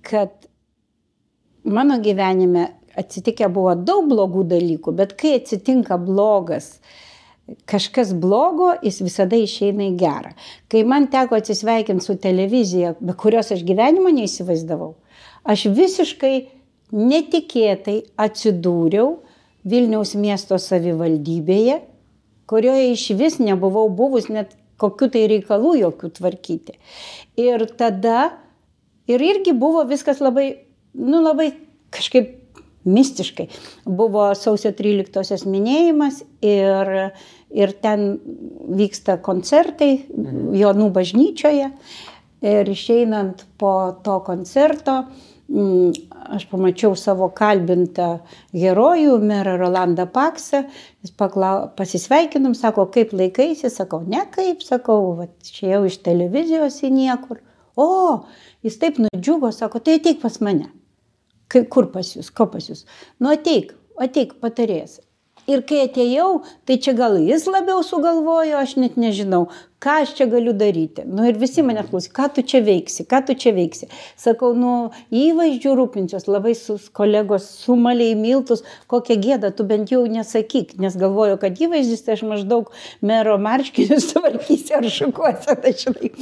[0.08, 0.34] kad
[1.64, 2.70] mano gyvenime
[3.00, 6.80] atsitikę buvo daug blogų dalykų, bet kai atsitinka blogas,
[7.70, 10.34] kažkas blogo, jis visada išeina į gerą.
[10.72, 14.94] Kai man teko atsisveikinti su televizija, be kurios aš gyvenimo neįsivaizdavau,
[15.44, 16.36] aš visiškai
[16.96, 19.20] netikėtai atsidūriau
[19.70, 21.82] Vilniaus miesto savivaldybėje,
[22.50, 26.78] kurioje iš vis nebuvau buvus net kokiu tai reikalų jokių tvarkyti.
[27.40, 28.32] Ir tada,
[29.12, 30.54] ir irgi buvo viskas labai,
[30.96, 31.52] nu labai
[31.94, 32.39] kažkaip
[32.88, 33.48] mistiškai.
[33.86, 36.94] Buvo sausio 13-osios minėjimas ir,
[37.52, 38.12] ir ten
[38.80, 40.54] vyksta koncertai mhm.
[40.60, 41.74] Jonų bažnyčioje.
[42.40, 43.74] Ir išeinant po
[44.06, 45.02] to koncerto,
[45.50, 45.96] Mm,
[46.30, 48.20] aš pamačiau savo kalbintą
[48.54, 50.60] herojų, merą Rolandą Paksą,
[51.02, 56.92] jis paklau, pasisveikinom, sako, kaip laikaisi, sakau, ne kaip, sakau, čia jau iš televizijos į
[57.00, 57.42] niekur.
[57.74, 57.88] O,
[58.62, 60.70] jis taip nudžiugo, sako, tai ateik pas mane.
[61.50, 62.86] Kai, kur pas jūs, ko pas jūs?
[63.20, 65.00] Nu ateik, ateik patarės.
[65.50, 69.48] Ir kai atėjau, tai čia gal jis labiau sugalvojo, aš net nežinau,
[69.82, 71.02] ką aš čia galiu daryti.
[71.10, 73.90] Nu ir visi mane klausė, ką tu čia veiksi, ką tu čia veiksi.
[74.20, 80.76] Sakau, nu, įvaizdžių rūpinčios, labai su kolegos sumaliai miltus, kokią gėdą tu bent jau nesakyk,
[80.84, 82.70] nes galvoju, kad įvaizdis tai aš maždaug
[83.02, 85.58] mero marškinius tvarkysiu ar šukuosiu.
[85.64, 86.14] Tai, žinai.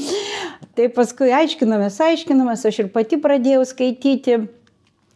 [0.77, 4.45] tai paskui aiškinomės, aiškinomės, aš ir pati pradėjau skaityti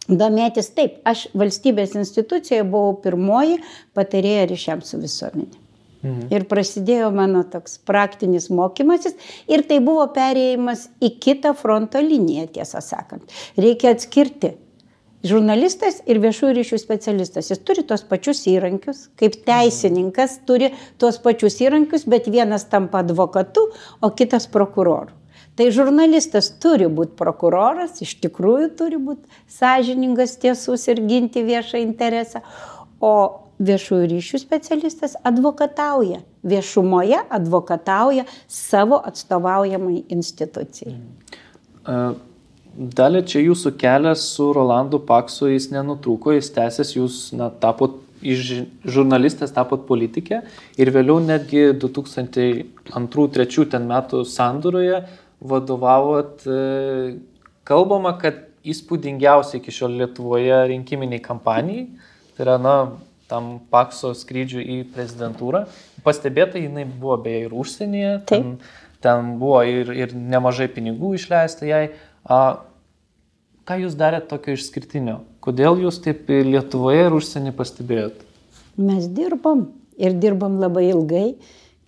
[0.09, 0.71] domėtis.
[0.75, 3.59] Taip, aš valstybės institucijoje buvau pirmoji
[3.97, 5.61] patarėja ryšiams su visuomenė.
[6.01, 6.31] Mhm.
[6.33, 9.13] Ir prasidėjo mano toks praktinis mokymasis
[9.51, 13.29] ir tai buvo perėjimas į kitą fronto liniją, tiesą sakant.
[13.57, 14.55] Reikia atskirti.
[15.21, 21.59] Žurnalistas ir viešųjų ryšių specialistas, jis turi tos pačius įrankius, kaip teisininkas turi tos pačius
[21.61, 23.67] įrankius, bet vienas tampa advokatu,
[24.01, 25.13] o kitas prokuroru.
[25.59, 32.39] Tai žurnalistas turi būti prokuroras, iš tikrųjų turi būti sąžiningas, tiesus ir ginti viešą interesą,
[33.03, 33.13] o
[33.61, 40.95] viešųjų ryšių specialistas advokatauja, viešumoje advokatauja savo atstovaujamai institucijai.
[42.71, 48.69] Dalė čia jūsų kelias su Rolandu Paksu, jis nenutrūko, jis tęsės, jūs na, tapot iš
[48.85, 50.41] žurnalistės tapot politikė
[50.77, 55.01] ir vėliau netgi 2002-2003 metų sandūroje
[55.41, 57.17] vadovavot, e,
[57.67, 61.87] kalbama, kad įspūdingiausia iki šiol Lietuvoje rinkiminiai kampanijai,
[62.35, 62.75] tai yra, na,
[63.31, 65.63] tam Pakso skrydžiui į prezidentūrą.
[66.05, 68.57] Pastebėta, jinai buvo beje ir užsienyje, ten,
[69.03, 71.85] ten buvo ir, ir nemažai pinigų išleista jai.
[72.27, 72.61] A,
[73.67, 75.21] ką jūs darėt tokio išskirtinio?
[75.41, 78.25] Kodėl jūs taip Lietuvoje ir užsienį pastebėjot?
[78.81, 79.69] Mes dirbom
[80.01, 81.25] ir dirbom labai ilgai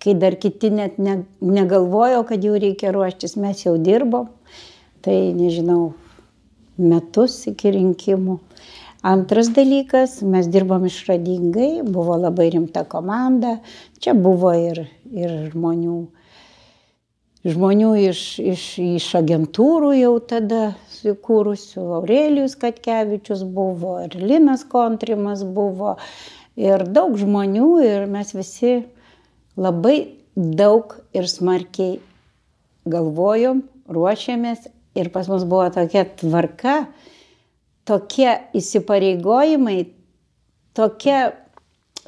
[0.04, 4.28] kai dar kiti net ne, negalvojo, kad jau reikia ruoštis, mes jau dirbom,
[5.04, 5.94] tai nežinau,
[6.76, 8.38] metus iki rinkimų.
[9.04, 13.58] Antras dalykas, mes dirbom išradingai, buvo labai rimta komanda,
[14.00, 15.98] čia buvo ir, ir žmonių,
[17.44, 20.62] žmonių iš, iš, iš agentūrų jau tada
[21.04, 21.84] įkūrusių.
[21.98, 25.98] Aurelijus Katkevičius buvo, ir Linas Kontrimas buvo,
[26.56, 28.78] ir daug žmonių, ir mes visi
[29.56, 29.98] labai
[30.34, 31.98] daug ir smarkiai
[32.90, 36.76] galvojom, ruošėmės ir pas mus buvo tokia tvarka,
[37.88, 39.78] tokie įsipareigojimai,
[40.76, 41.34] tokia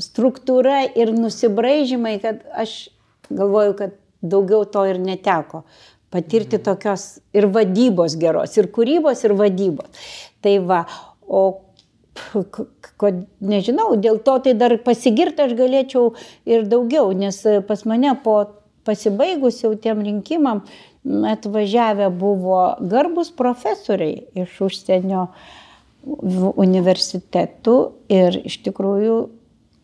[0.01, 2.89] struktūra ir nusibražymai, kad aš
[3.31, 5.65] galvoju, kad daugiau to ir neteko
[6.13, 10.07] patirti tokios ir vadybos geros, ir kūrybos, ir vadybos.
[10.45, 10.85] Tai va,
[11.27, 11.43] o
[13.01, 16.13] ko, nežinau, dėl to tai dar pasigirti aš galėčiau
[16.49, 18.39] ir daugiau, nes pas mane po
[18.87, 20.63] pasibaigus jau tiem rinkimam
[21.05, 25.27] atvažiavę buvo garbus profesoriai iš užsienio
[26.67, 27.77] universitetų
[28.15, 29.17] ir iš tikrųjų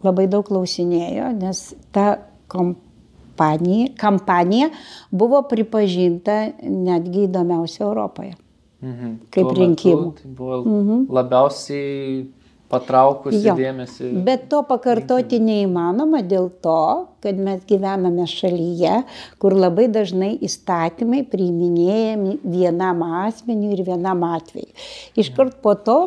[0.06, 1.62] labai daug klausinėjo, nes
[1.94, 2.06] ta
[2.50, 4.70] kompanija, kampanija
[5.10, 8.36] buvo pripažinta netgi įdomiausia Europoje.
[8.82, 9.10] Mhm.
[9.34, 10.12] Kaip rinkimų.
[10.18, 11.04] Tai buvo mhm.
[11.14, 12.24] labiausiai
[12.72, 13.56] patraukusi jo.
[13.58, 14.10] dėmesį.
[14.26, 16.78] Bet to pakartoti neįmanoma dėl to,
[17.24, 19.02] kad mes gyvename šalyje,
[19.42, 24.72] kur labai dažnai įstatymai priiminėjami vienam asmeniu ir vienam atveju.
[25.20, 25.98] Iškart po to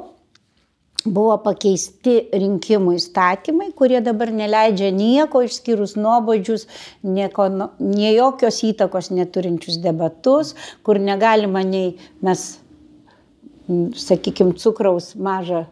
[1.06, 6.65] buvo pakeisti rinkimų įstatymai, kurie dabar neleidžia nieko išskyrus nuobodžius,
[7.06, 7.45] nieko,
[7.78, 11.93] nie jokios įtakos neturinčius debatus, kur negalima nei
[12.25, 12.47] mes,
[14.01, 15.67] sakykime, cukraus mažą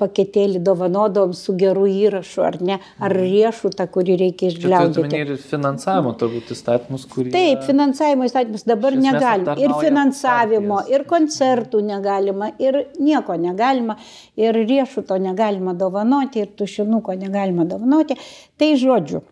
[0.00, 3.24] paketėlį dovanodom su geru įrašu, ar ne, ar mhm.
[3.26, 5.08] riešutą, kurį reikia išgliaudyti.
[5.12, 7.32] Tai ir finansavimo turbūt įstatymus, kurį.
[7.34, 9.56] Taip, finansavimo įstatymus dabar negalima.
[9.60, 11.00] Ir finansavimo, partijas.
[11.00, 13.98] ir koncertų negalima, ir nieko negalima,
[14.38, 18.18] ir riešuto negalima dovanoti, ir tušinuko negalima dovanoti.
[18.60, 19.22] Tai žodžiu,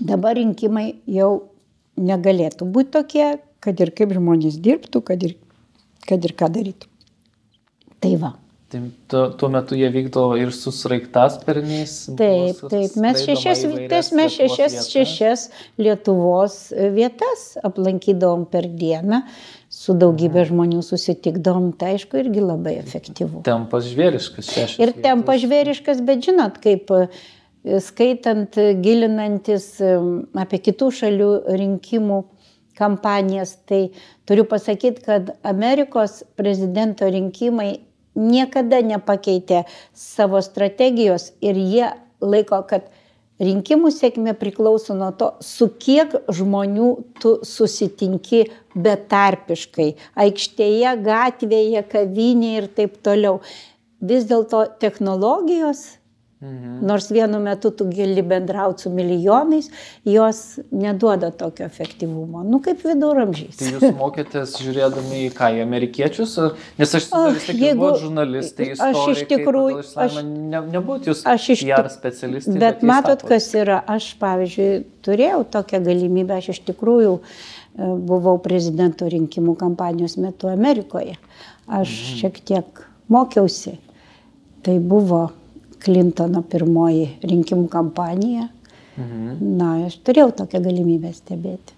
[0.00, 1.30] dabar rinkimai jau
[1.96, 3.28] negalėtų būti tokie,
[3.64, 5.36] kad ir kaip žmonės dirbtų, kad ir,
[6.06, 6.90] kad ir ką darytų.
[8.00, 8.34] Tai va.
[8.66, 8.80] Tai
[9.38, 11.92] tuo, metu jie vykdo ir su sraigtasparniais.
[12.18, 14.88] Taip, taip, mes šešias vietas, mes šešias, vietas.
[14.90, 15.44] šešias
[15.78, 16.56] Lietuvos
[16.96, 19.22] vietas aplankydavom per dieną,
[19.70, 20.50] su daugybė mhm.
[20.50, 23.44] žmonių susitikdavom, tai aišku, irgi labai efektyvu.
[23.46, 24.82] Tempas žvėriškas šešias.
[24.82, 27.06] Ir tempas žvėriškas, bet žinot, kaip e,
[27.86, 29.94] skaitant, gilinantis e,
[30.42, 32.24] apie kitų šalių rinkimų
[32.76, 33.86] kampanijas, tai
[34.26, 37.85] turiu pasakyti, kad Amerikos prezidento rinkimai
[38.16, 41.90] niekada nepakeitė savo strategijos ir jie
[42.24, 42.88] laiko, kad
[43.42, 46.88] rinkimų sėkmė priklauso nuo to, su kiek žmonių
[47.20, 49.90] tu susitinki betarpiškai,
[50.26, 53.40] aikštėje, gatvėje, kavinėje ir taip toliau.
[54.00, 55.86] Vis dėlto technologijos
[56.40, 56.86] Mhm.
[56.86, 59.70] Nors vienu metu tu gali bendrauti su milijonais,
[60.04, 62.42] jos neduoda tokio efektyvumo.
[62.44, 63.56] Nu, kaip viduramžiais.
[63.56, 66.34] Tai jūs mokėtės žiūrėdami į ką, į amerikiečius?
[66.76, 71.62] Nes aš vis tiek jeigu žurnalistai, aš iš tikrųjų, aš ne, nebūt jūs aš iš
[71.64, 72.58] tikrųjų specialistai.
[72.58, 73.32] Bet, bet matot, tapot.
[73.32, 74.68] kas yra, aš pavyzdžiui
[75.08, 77.24] turėjau tokią galimybę, aš iš tikrųjų e,
[78.12, 81.16] buvau prezidento rinkimų kampanijos metu Amerikoje.
[81.64, 82.20] Aš mhm.
[82.20, 83.78] šiek tiek mokiausi.
[84.66, 85.24] Tai buvo
[85.86, 88.50] Klintono pirmoji rinkimų kampanija.
[88.96, 89.32] Mhm.
[89.58, 91.74] Na, aš turėjau tokią galimybę stebėti.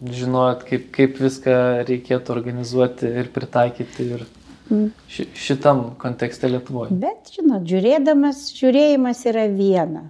[0.00, 1.54] Žinojot, kaip, kaip viską
[1.88, 4.22] reikėtų organizuoti ir pritaikyti ir
[4.70, 4.86] mm.
[5.12, 6.94] ši, šitam kontekste Lietuvoje.
[7.02, 10.06] Bet, žinot, žiūrėdamas, žiūrėjimas yra viena.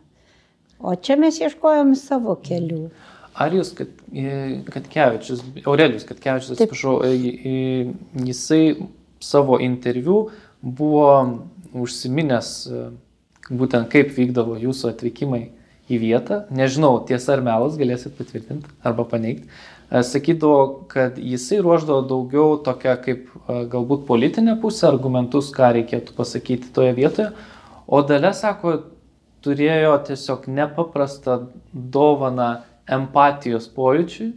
[0.78, 2.84] O čia mes ieškojom savo kelių.
[3.40, 3.90] Ar jūs, kad,
[4.70, 7.00] kad Kevičius, Aurelijus Katkevičius, atsiprašau,
[8.26, 8.62] jisai
[9.20, 10.22] savo interviu
[10.62, 11.10] buvo
[11.74, 12.50] užsiminęs
[13.50, 15.48] būtent kaip vykdavo jūsų atvykimai
[15.90, 16.44] į vietą.
[16.54, 19.48] Nežinau, tiesa ar melas, galėsit patvirtinti arba paneigti.
[19.90, 26.14] E, sakydavo, kad jisai ruoždavo daugiau tokią kaip e, galbūt politinę pusę, argumentus, ką reikėtų
[26.18, 27.32] pasakyti toje vietoje.
[27.90, 28.76] O dalė sako,
[29.42, 31.40] turėjo tiesiog nepaprastą
[31.72, 32.52] dovaną
[32.86, 34.30] empatijos pojūčiui.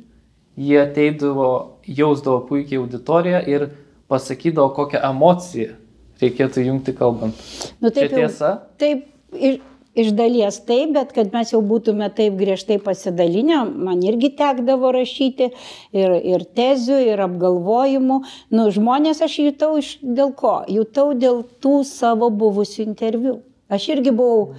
[0.57, 3.69] Jie ateidavo, jausdavo puikiai auditoriją ir
[4.09, 5.77] pasakydavo, kokią emociją
[6.23, 7.37] reikėtų jungti kalbant.
[7.79, 8.49] Nu, taip, Čia tiesa?
[8.49, 9.61] Jau, taip, iš,
[9.93, 15.49] iš dalies taip, bet kad mes jau būtume taip griežtai pasidalinę, man irgi tekdavo rašyti
[15.93, 18.21] ir, ir tezių, ir apgalvojimų.
[18.53, 20.61] Nu, žmonės aš jutau iš dėl ko?
[20.71, 23.41] Jutau dėl tų savo buvusių interviu.
[23.73, 24.53] Aš irgi buvau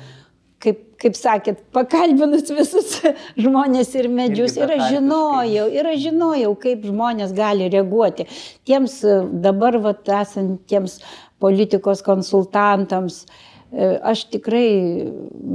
[0.64, 2.96] kaip, kaip sakėt, pakalbinus visus
[3.44, 4.56] žmonės ir medžius.
[4.58, 8.28] Ir aš žinojau, ir aš žinojau, kaip žmonės gali reaguoti.
[8.68, 9.00] Tiems
[9.44, 11.00] dabar vat, esantiems
[11.44, 13.24] politikos konsultantams.
[13.70, 14.68] E, aš tikrai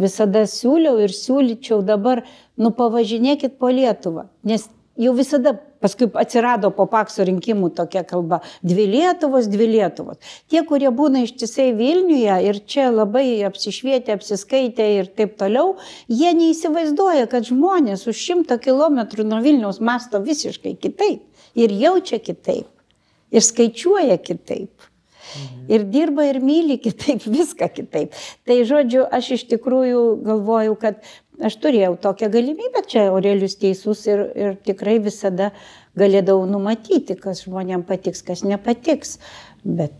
[0.05, 2.23] visada siūliau ir siūlyčiau dabar,
[2.59, 4.69] nu pavažinėkit po Lietuvą, nes
[4.99, 10.19] jau visada paskui atsirado po pakso rinkimų tokia kalba dvi lietuvos dvi lietuvos
[10.51, 15.77] tie kurie būna ištisai vilniuje ir čia labai apsišvietę apsiskaitę ir taip toliau
[16.21, 21.23] jie neįsivaizduoja kad žmonės už šimto kilometrų nuo vilniaus mąsto visiškai kitaip
[21.55, 22.67] ir jaučia kitaip
[23.31, 24.88] ir skaičiuoja kitaip
[25.69, 28.15] Ir dirba ir myli kitaip, viską kitaip.
[28.47, 31.03] Tai žodžiu, aš iš tikrųjų galvoju, kad
[31.43, 35.53] aš turėjau tokią galimybę, čia Aurelius teisus ir, ir tikrai visada
[35.99, 39.17] galėdavau numatyti, kas žmonėm patiks, kas nepatiks.
[39.63, 39.95] Bet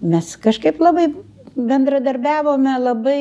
[0.00, 1.08] mes kažkaip labai
[1.56, 3.18] bendradarbiavome, labai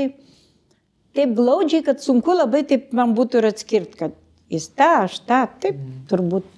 [1.16, 4.18] taip glaudžiai, kad sunku labai taip man būtų ir atskirti, kad
[4.52, 5.80] jis tą, aš tą, taip
[6.12, 6.52] turbūt.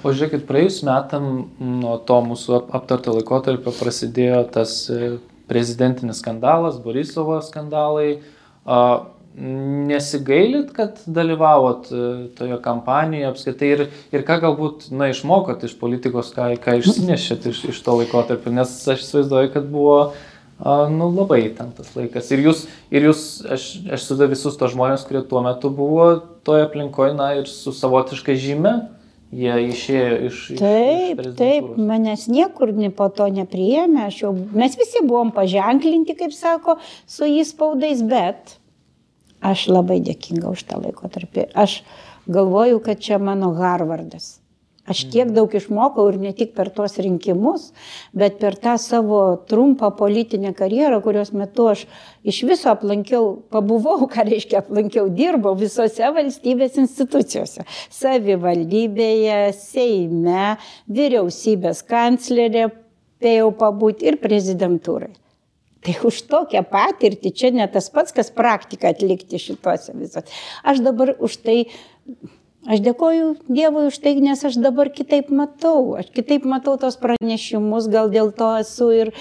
[0.00, 1.26] O žiūrėkit, praėjus metam
[1.60, 5.16] nuo to mūsų aptarto laikotarpio prasidėjo tas e,
[5.50, 8.14] prezidentinis skandalas, Borisovo skandalai.
[9.32, 13.84] Nesigailit, kad dalyvavot e, toje kampanijoje apskritai ir,
[14.16, 18.72] ir ką galbūt, na, išmokot iš politikos, ką, ką išsinešėt iš, iš to laikotarpio, nes
[18.92, 19.98] aš įsivaizduoju, kad buvo,
[20.92, 22.32] nu, labai įtemptas laikas.
[22.32, 23.22] Ir jūs, ir jūs
[23.56, 26.10] aš, aš suda visus tos žmonės, kurie tuo metu buvo
[26.48, 28.76] toje aplinkoje, na, ir su savotiška žyme,
[29.32, 30.40] jie išėjo iš...
[30.60, 36.78] Taip, iš taip, manęs niekur po to nepriėmė, jau, mes visi buvom paženklinti, kaip sako,
[37.08, 38.58] su įspaudais, bet
[39.42, 41.48] Aš labai dėkinga už tą laikotarpį.
[41.58, 41.80] Aš
[42.30, 44.38] galvoju, kad čia mano Harvardas.
[44.82, 47.68] Aš tiek daug išmokau ir ne tik per tuos rinkimus,
[48.18, 51.84] bet per tą savo trumpą politinę karjerą, kurios metu aš
[52.26, 57.66] iš viso aplankiau, pabuvau, ką reiškia aplankiau, dirbau visose valstybės institucijose.
[57.94, 60.56] Savivaldybėje, Seime,
[60.90, 62.72] vyriausybės kanclerė,
[63.22, 65.12] spėjau pabūti ir prezidentūrai.
[65.82, 70.30] Tai už tokią patirtį čia ne tas pats, kas praktiką atlikti šituose visose.
[70.62, 71.56] Aš dabar už tai,
[72.68, 75.96] aš dėkoju Dievui už tai, nes aš dabar kitaip matau.
[76.00, 79.12] Aš kitaip matau tos pranešimus, gal dėl to esu ir,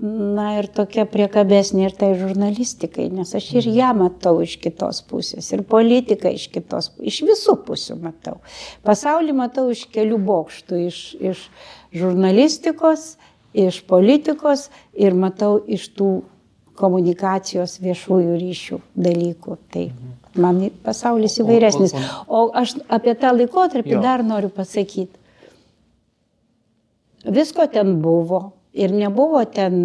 [0.00, 5.52] na, ir tokia priekabesnė ir tai žurnalistikai, nes aš ir ją matau iš kitos pusės,
[5.52, 8.38] ir politiką iš kitos, iš visų pusių matau.
[8.86, 11.48] Pasaulį matau iš kelių bokštų, iš, iš
[11.92, 13.16] žurnalistikos
[13.52, 16.10] iš politikos ir matau iš tų
[16.78, 19.56] komunikacijos viešųjų ryšių dalykų.
[19.72, 19.84] Tai
[20.36, 21.94] man pasaulis įvairesnis.
[22.28, 24.02] O aš apie tą laikotarpį jo.
[24.04, 25.14] dar noriu pasakyti.
[27.28, 29.76] Visko ten buvo ir nebuvo ten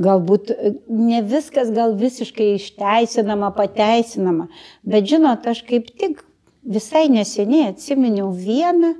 [0.00, 0.52] galbūt
[0.88, 4.48] ne viskas gal visiškai išteisinama, pateisinama,
[4.86, 6.22] bet žinot, aš kaip tik
[6.64, 8.94] visai neseniai atsiminiau vieną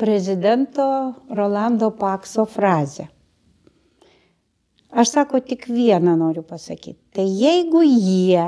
[0.00, 3.08] prezidento Rolando Pakso frazę.
[4.92, 7.00] Aš sako tik vieną noriu pasakyti.
[7.16, 8.44] Tai jeigu jie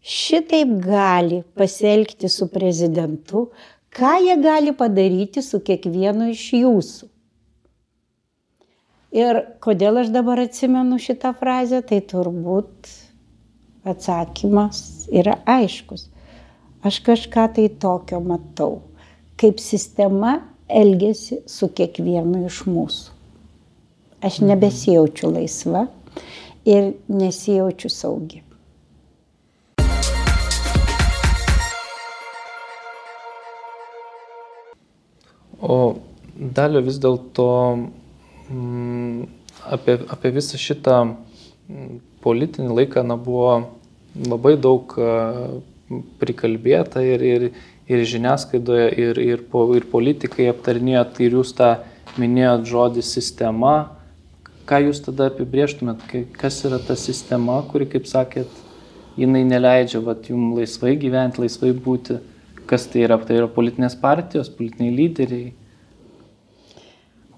[0.00, 3.48] šitaip gali pasielgti su prezidentu,
[3.90, 7.10] ką jie gali padaryti su kiekvienu iš jūsų?
[9.18, 12.92] Ir kodėl aš dabar atsimenu šitą frazę, tai turbūt
[13.82, 16.06] atsakymas yra aiškus.
[16.86, 18.78] Aš kažką tai tokio matau,
[19.34, 20.38] kaip sistema
[20.70, 23.19] elgesi su kiekvienu iš mūsų.
[24.20, 25.86] Aš nebesijaučiu laisva
[26.64, 28.42] ir nesijaučiu saugi.
[35.60, 35.76] O
[36.36, 37.46] dalio vis dėlto
[38.50, 39.24] mm,
[39.72, 43.54] apie, apie visą šitą mm, politinį laiką na, buvo
[44.28, 44.96] labai daug
[46.20, 47.46] prikalbėta ir, ir,
[47.88, 51.70] ir žiniasklaidoje, ir, ir, po, ir politikai aptarnėjot, ir jūs tą
[52.20, 53.74] minėjot žodį sistema.
[54.68, 56.02] Ką jūs tada apibrieštumėt,
[56.38, 58.50] kas yra ta sistema, kuri, kaip sakėt,
[59.18, 62.20] jinai neleidžia vat, jums laisvai gyventi, laisvai būti.
[62.70, 63.16] Kas tai yra?
[63.26, 65.48] Tai yra politinės partijos, politiniai lyderiai.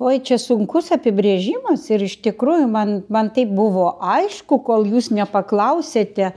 [0.03, 6.33] Oi, čia sunkus apibrėžimas ir iš tikrųjų man, man tai buvo aišku, kol jūs nepaklausėte,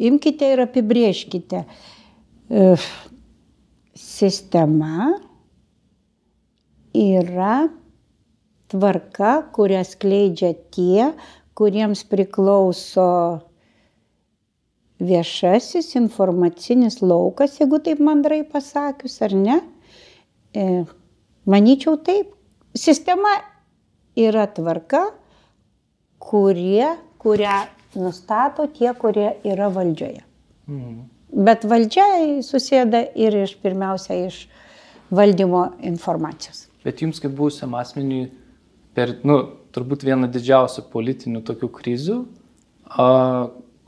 [0.00, 1.66] imkite ir apibrėžkite
[3.94, 5.12] sistema
[6.94, 7.68] yra
[8.72, 11.12] tvarka, kurią skleidžia tie,
[11.58, 13.42] kuriems priklauso
[15.02, 19.58] viešasis informacinis laukas, jeigu taip mandrai pasakius, ar ne?
[20.54, 20.84] E,
[21.48, 22.32] manyčiau taip.
[22.72, 23.34] Sistema
[24.16, 25.04] yra tvarka,
[26.22, 27.56] kurie, kurią
[28.00, 30.22] nustato tie, kurie yra valdžioje.
[30.70, 31.00] Mhm.
[31.32, 32.06] Bet valdžia
[32.44, 34.44] susėda ir iš pirmiausia iš
[35.12, 36.66] valdymo informacijos.
[36.84, 38.26] Bet jums kaip būsiam asmeniui
[38.96, 39.38] per, nu,
[39.72, 42.16] turbūt vieną didžiausių politinių tokių krizių,
[42.92, 43.06] a,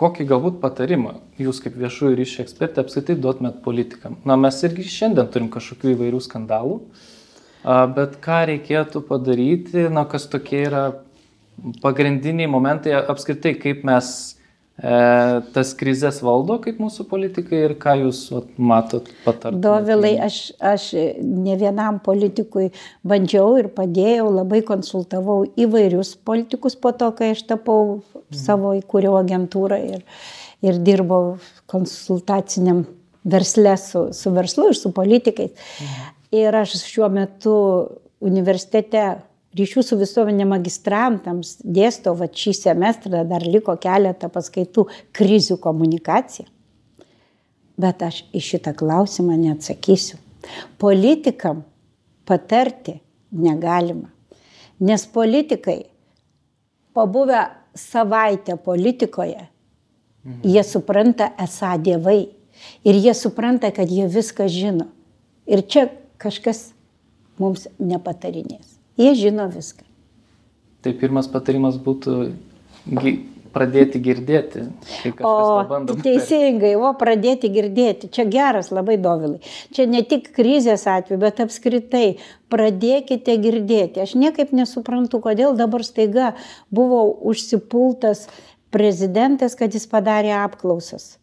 [0.00, 4.18] kokį galbūt patarimą jūs kaip viešųjų ryšių ekspertė apskritai duotumėt politikam?
[4.26, 6.78] Na, mes irgi šiandien turim kažkokių įvairių skandalų,
[7.96, 10.84] bet ką reikėtų padaryti, na, kas tokie yra
[11.84, 14.08] pagrindiniai momentai apskritai, kaip mes
[14.74, 19.60] tas krizės valdo, kaip mūsų politikai ir ką jūs vat, matot patarti.
[19.62, 20.88] Dovilai, aš, aš
[21.22, 22.72] ne vienam politikui
[23.06, 28.40] bandžiau ir padėjau, labai konsultavau įvairius politikus po to, kai aš tapau mhm.
[28.40, 30.02] savo įkūriau agentūrą ir,
[30.66, 31.36] ir dirbau
[31.70, 32.82] konsultaciniam
[33.24, 35.54] verslę su, su verslu ir su politikais.
[35.54, 36.10] Mhm.
[36.34, 37.54] Ir aš šiuo metu
[38.24, 39.04] universitete
[39.58, 46.48] ryšių su visuomenė magistrantams dėstau, va šį semestrą dar liko keletą paskaitų krizių komunikacija.
[47.78, 50.20] Bet aš į šitą klausimą neatsakysiu.
[50.78, 51.64] Politikam
[52.28, 52.98] patarti
[53.34, 54.10] negalima.
[54.78, 55.84] Nes politikai,
[56.94, 59.46] pabuvę savaitę politikoje,
[60.24, 60.40] mhm.
[60.44, 62.28] jie supranta esą dievai.
[62.86, 64.86] Ir jie supranta, kad jie viską žino.
[65.46, 65.88] Ir čia
[66.22, 66.70] kažkas
[67.38, 68.73] mums nepatarinės.
[69.00, 69.86] Jie žino viską.
[70.84, 72.18] Tai pirmas patarimas būtų
[73.54, 74.64] pradėti girdėti.
[75.24, 75.62] O
[76.02, 78.10] teisingai, o pradėti girdėti.
[78.12, 79.40] Čia geras labai dovilai.
[79.74, 82.18] Čia ne tik krizės atveju, bet apskritai
[82.52, 84.02] pradėkite girdėti.
[84.04, 86.34] Aš niekaip nesuprantu, kodėl dabar staiga
[86.74, 88.26] buvo užsipultas
[88.74, 91.14] prezidentas, kad jis padarė apklausas.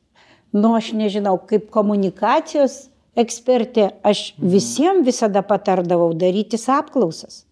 [0.55, 2.88] Nu, aš nežinau, kaip komunikacijos
[3.19, 4.51] ekspertė, aš mhm.
[4.55, 7.43] visiems visada patardavau darytis apklausas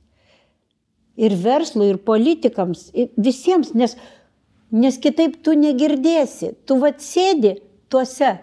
[1.19, 3.95] ir verslui, ir politikams, ir visiems, nes,
[4.71, 6.53] nes kitaip tu negirdėsi.
[6.65, 7.57] Tu vad sėdi
[7.91, 8.37] tuose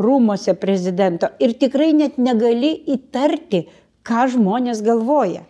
[0.00, 3.66] rūmose prezidento ir tikrai net negali įtarti,
[4.06, 5.44] ką žmonės galvoja.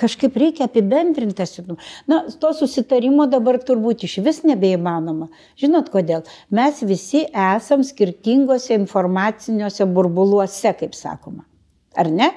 [0.00, 1.76] Kažkaip reikia apibendrinti situaciją.
[2.08, 5.28] Na, to susitarimo dabar turbūt iš vis nebeįmanoma.
[5.60, 6.24] Žinot kodėl?
[6.48, 11.44] Mes visi esam skirtingose informaciniuose burbuluose, kaip sakoma.
[11.92, 12.30] Ar ne?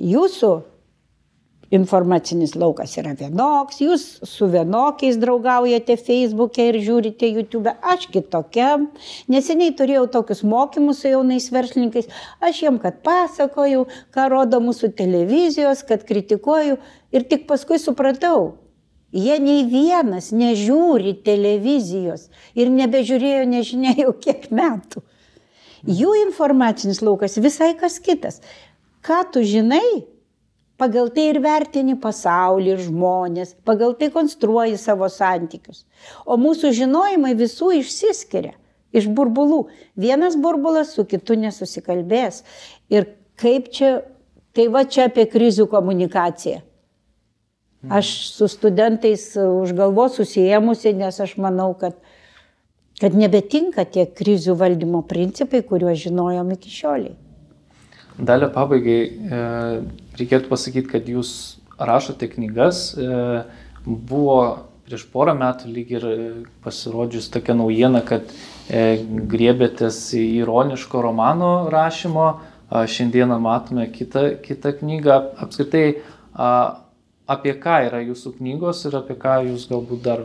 [0.00, 0.54] Jūsų
[1.72, 8.74] informacinis laukas yra vienoks, jūs su vienokiais draugaujate Facebook'e ir žiūrite YouTube, aš kitokia.
[9.32, 12.10] Neseniai turėjau tokius mokymus su jaunais verslininkais,
[12.44, 16.78] aš jiem, kad pasakoju, ką rodo mūsų televizijos, kad kritikuoju
[17.14, 18.54] ir tik paskui supratau,
[19.14, 25.04] jie nei vienas nežiūri televizijos ir nebežiūrėjo nežinia jau kiek metų.
[25.84, 28.40] Jų informacinis laukas visai kas kitas.
[29.04, 30.06] Ką tu žinai,
[30.80, 35.84] Pagal tai ir vertini pasaulį ir žmonės, pagal tai konstruoji savo santykius.
[36.26, 38.56] O mūsų žinojimai visų išsiskiria
[38.94, 39.64] iš burbulų.
[39.98, 42.42] Vienas burbulas su kitu nesusikalbės.
[42.90, 43.06] Ir
[43.40, 43.96] kaip čia,
[44.54, 46.62] tai va čia apie krizių komunikaciją.
[47.92, 51.98] Aš su studentais už galvos susijėmusi, nes aš manau, kad,
[53.00, 57.18] kad nebetinka tie krizių valdymo principai, kuriuos žinojom iki šioliai.
[58.14, 59.42] Dalio pabaigai e,
[60.18, 61.32] reikėtų pasakyti, kad jūs
[61.78, 62.86] rašote knygas.
[62.94, 63.44] E,
[63.84, 64.38] buvo
[64.84, 66.08] prieš porą metų lyg ir
[66.64, 68.28] pasirodžius tokia naujiena, kad
[68.68, 72.34] e, griebėtės ironiško romano rašymo.
[72.74, 75.18] Šiandieną matome kitą, kitą knygą.
[75.44, 76.00] Apskritai,
[77.30, 80.24] apie ką yra jūsų knygos ir apie ką jūs galbūt dar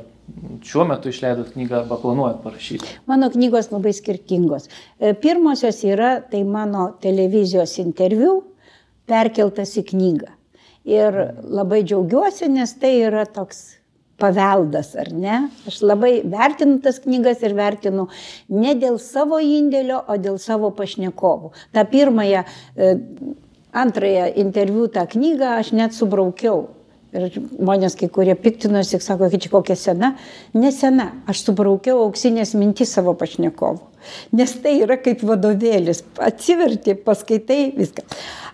[0.66, 2.90] šiuo metu išleidot knygą arba planuojat parašyti?
[3.10, 4.70] Mano knygos labai skirtingos.
[5.00, 8.40] E, pirmosios yra tai mano televizijos interviu
[9.10, 10.32] perkeltas į knygą.
[10.90, 13.80] Ir labai džiaugiuosi, nes tai yra toks
[14.20, 15.42] paveldas, ar ne?
[15.70, 18.08] Aš labai vertinu tas knygas ir vertinu
[18.52, 21.54] ne dėl savo indėlio, o dėl savo pašnekovų.
[21.76, 22.44] Ta pirmąją,
[22.76, 22.92] e,
[23.72, 26.68] antrąją interviu tą knygą aš net subraukiau
[27.10, 30.12] Ir žmonės, kai kurie piktinosi, sako, kad čia kokia sena.
[30.54, 31.08] Nesena.
[31.30, 33.82] Aš subraukiau auksinės mintys savo pašnekovų.
[34.38, 36.04] Nes tai yra kaip vadovėlis.
[36.22, 38.06] Atsiverti, paskaitai viską.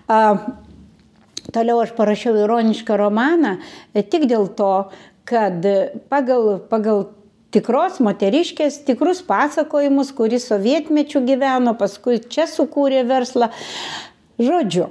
[0.06, 3.58] Toliau aš parašiau ironišką romaną
[3.93, 4.89] e, tik dėl to,
[5.26, 5.66] kad
[6.10, 7.06] pagal, pagal
[7.56, 13.49] tikros moteriškės, tikrus pasakojimus, kuris sovietmečių gyveno, paskui čia sukūrė verslą.
[14.41, 14.89] Žodžiu,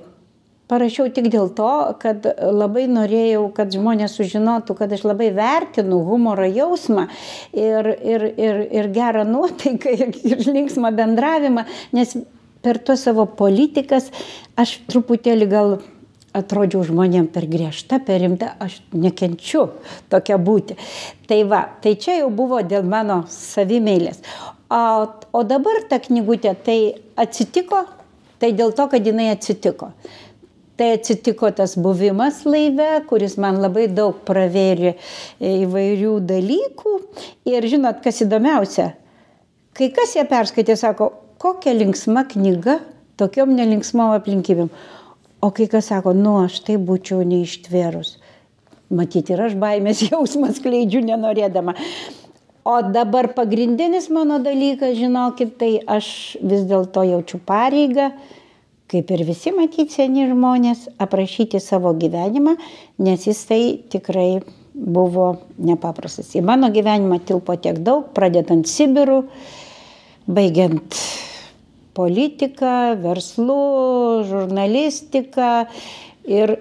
[0.73, 6.47] parašiau tik dėl to, kad labai norėjau, kad žmonės sužinotų, kad aš labai vertinu humoro
[6.49, 7.09] jausmą
[7.53, 12.17] ir, ir, ir, ir gerą nuotaiką ir, ir linksmą bendravimą, nes
[12.65, 14.11] per tuos savo politikas
[14.61, 15.77] aš truputėlį gal
[16.35, 19.69] atrodžiau žmonėm per griežta, per rimta, aš nekenčiu
[20.11, 20.75] tokia būti.
[21.31, 24.25] Tai va, tai čia jau buvo dėl mano savimėlės.
[24.75, 24.83] O,
[25.31, 26.79] o dabar ta knygutė tai
[27.21, 27.85] atsitiko,
[28.43, 29.93] tai dėl to, kad jinai atsitiko
[30.77, 34.97] Tai atsitiko tas buvimas laive, kuris man labai daug pravėrė
[35.39, 36.95] įvairių dalykų.
[37.47, 38.89] Ir žinot, kas įdomiausia,
[39.79, 41.13] kai kas ją perskaitė, sako,
[41.45, 42.79] kokia linksma knyga,
[43.21, 44.71] tokiom nelinksmom aplinkybėm.
[45.45, 48.17] O kai kas sako, nu aš tai būčiau neištvėrus.
[48.95, 51.77] Matyti ir aš baimės jausmas kleidžiu nenorėdama.
[52.65, 56.07] O dabar pagrindinis mano dalykas, žinokit, tai aš
[56.41, 58.15] vis dėlto jaučiu pareigą
[58.95, 62.55] kaip ir visi matyti seni žmonės, aprašyti savo gyvenimą,
[63.03, 66.31] nes jisai tikrai buvo nepaprastas.
[66.39, 69.25] Į mano gyvenimą tilpo tiek daug, pradedant Sibirų,
[70.31, 70.99] baigiant
[71.95, 73.59] politiką, verslu,
[74.29, 75.51] žurnalistiką
[76.29, 76.57] ir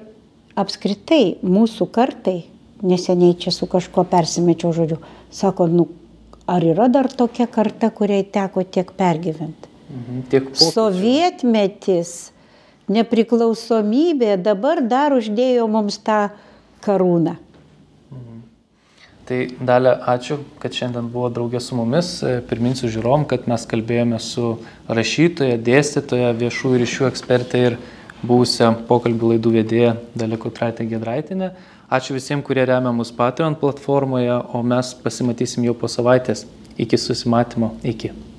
[0.59, 2.43] apskritai mūsų kartai,
[2.85, 4.99] neseniai čia su kažkuo persimečiau žodžiu,
[5.33, 5.87] sako, nu,
[6.45, 9.71] ar yra dar tokia karta, kuriai teko tiek pergyventi?
[9.93, 10.69] Mhm, tiek pokyčių.
[10.73, 12.13] Sovietmetis,
[12.91, 16.27] nepriklausomybė dabar dar uždėjo mums tą
[16.83, 17.37] karūną.
[19.23, 22.17] Tai dalė, ačiū, kad šiandien buvo draugė su mumis.
[22.49, 24.57] Priminsiu žiūrom, kad mes kalbėjome su
[24.91, 27.77] rašytoja, dėstytoja, viešųjų ryšių ekspertė ir
[28.23, 31.53] buvusią pokalbių laidų vedėja Dalė Kutraitė Gedraitinė.
[31.93, 36.43] Ačiū visiems, kurie remia mus Patreon platformoje, o mes pasimatysim jau po savaitės.
[36.75, 37.75] Iki susimatymo.
[37.85, 38.32] Iki.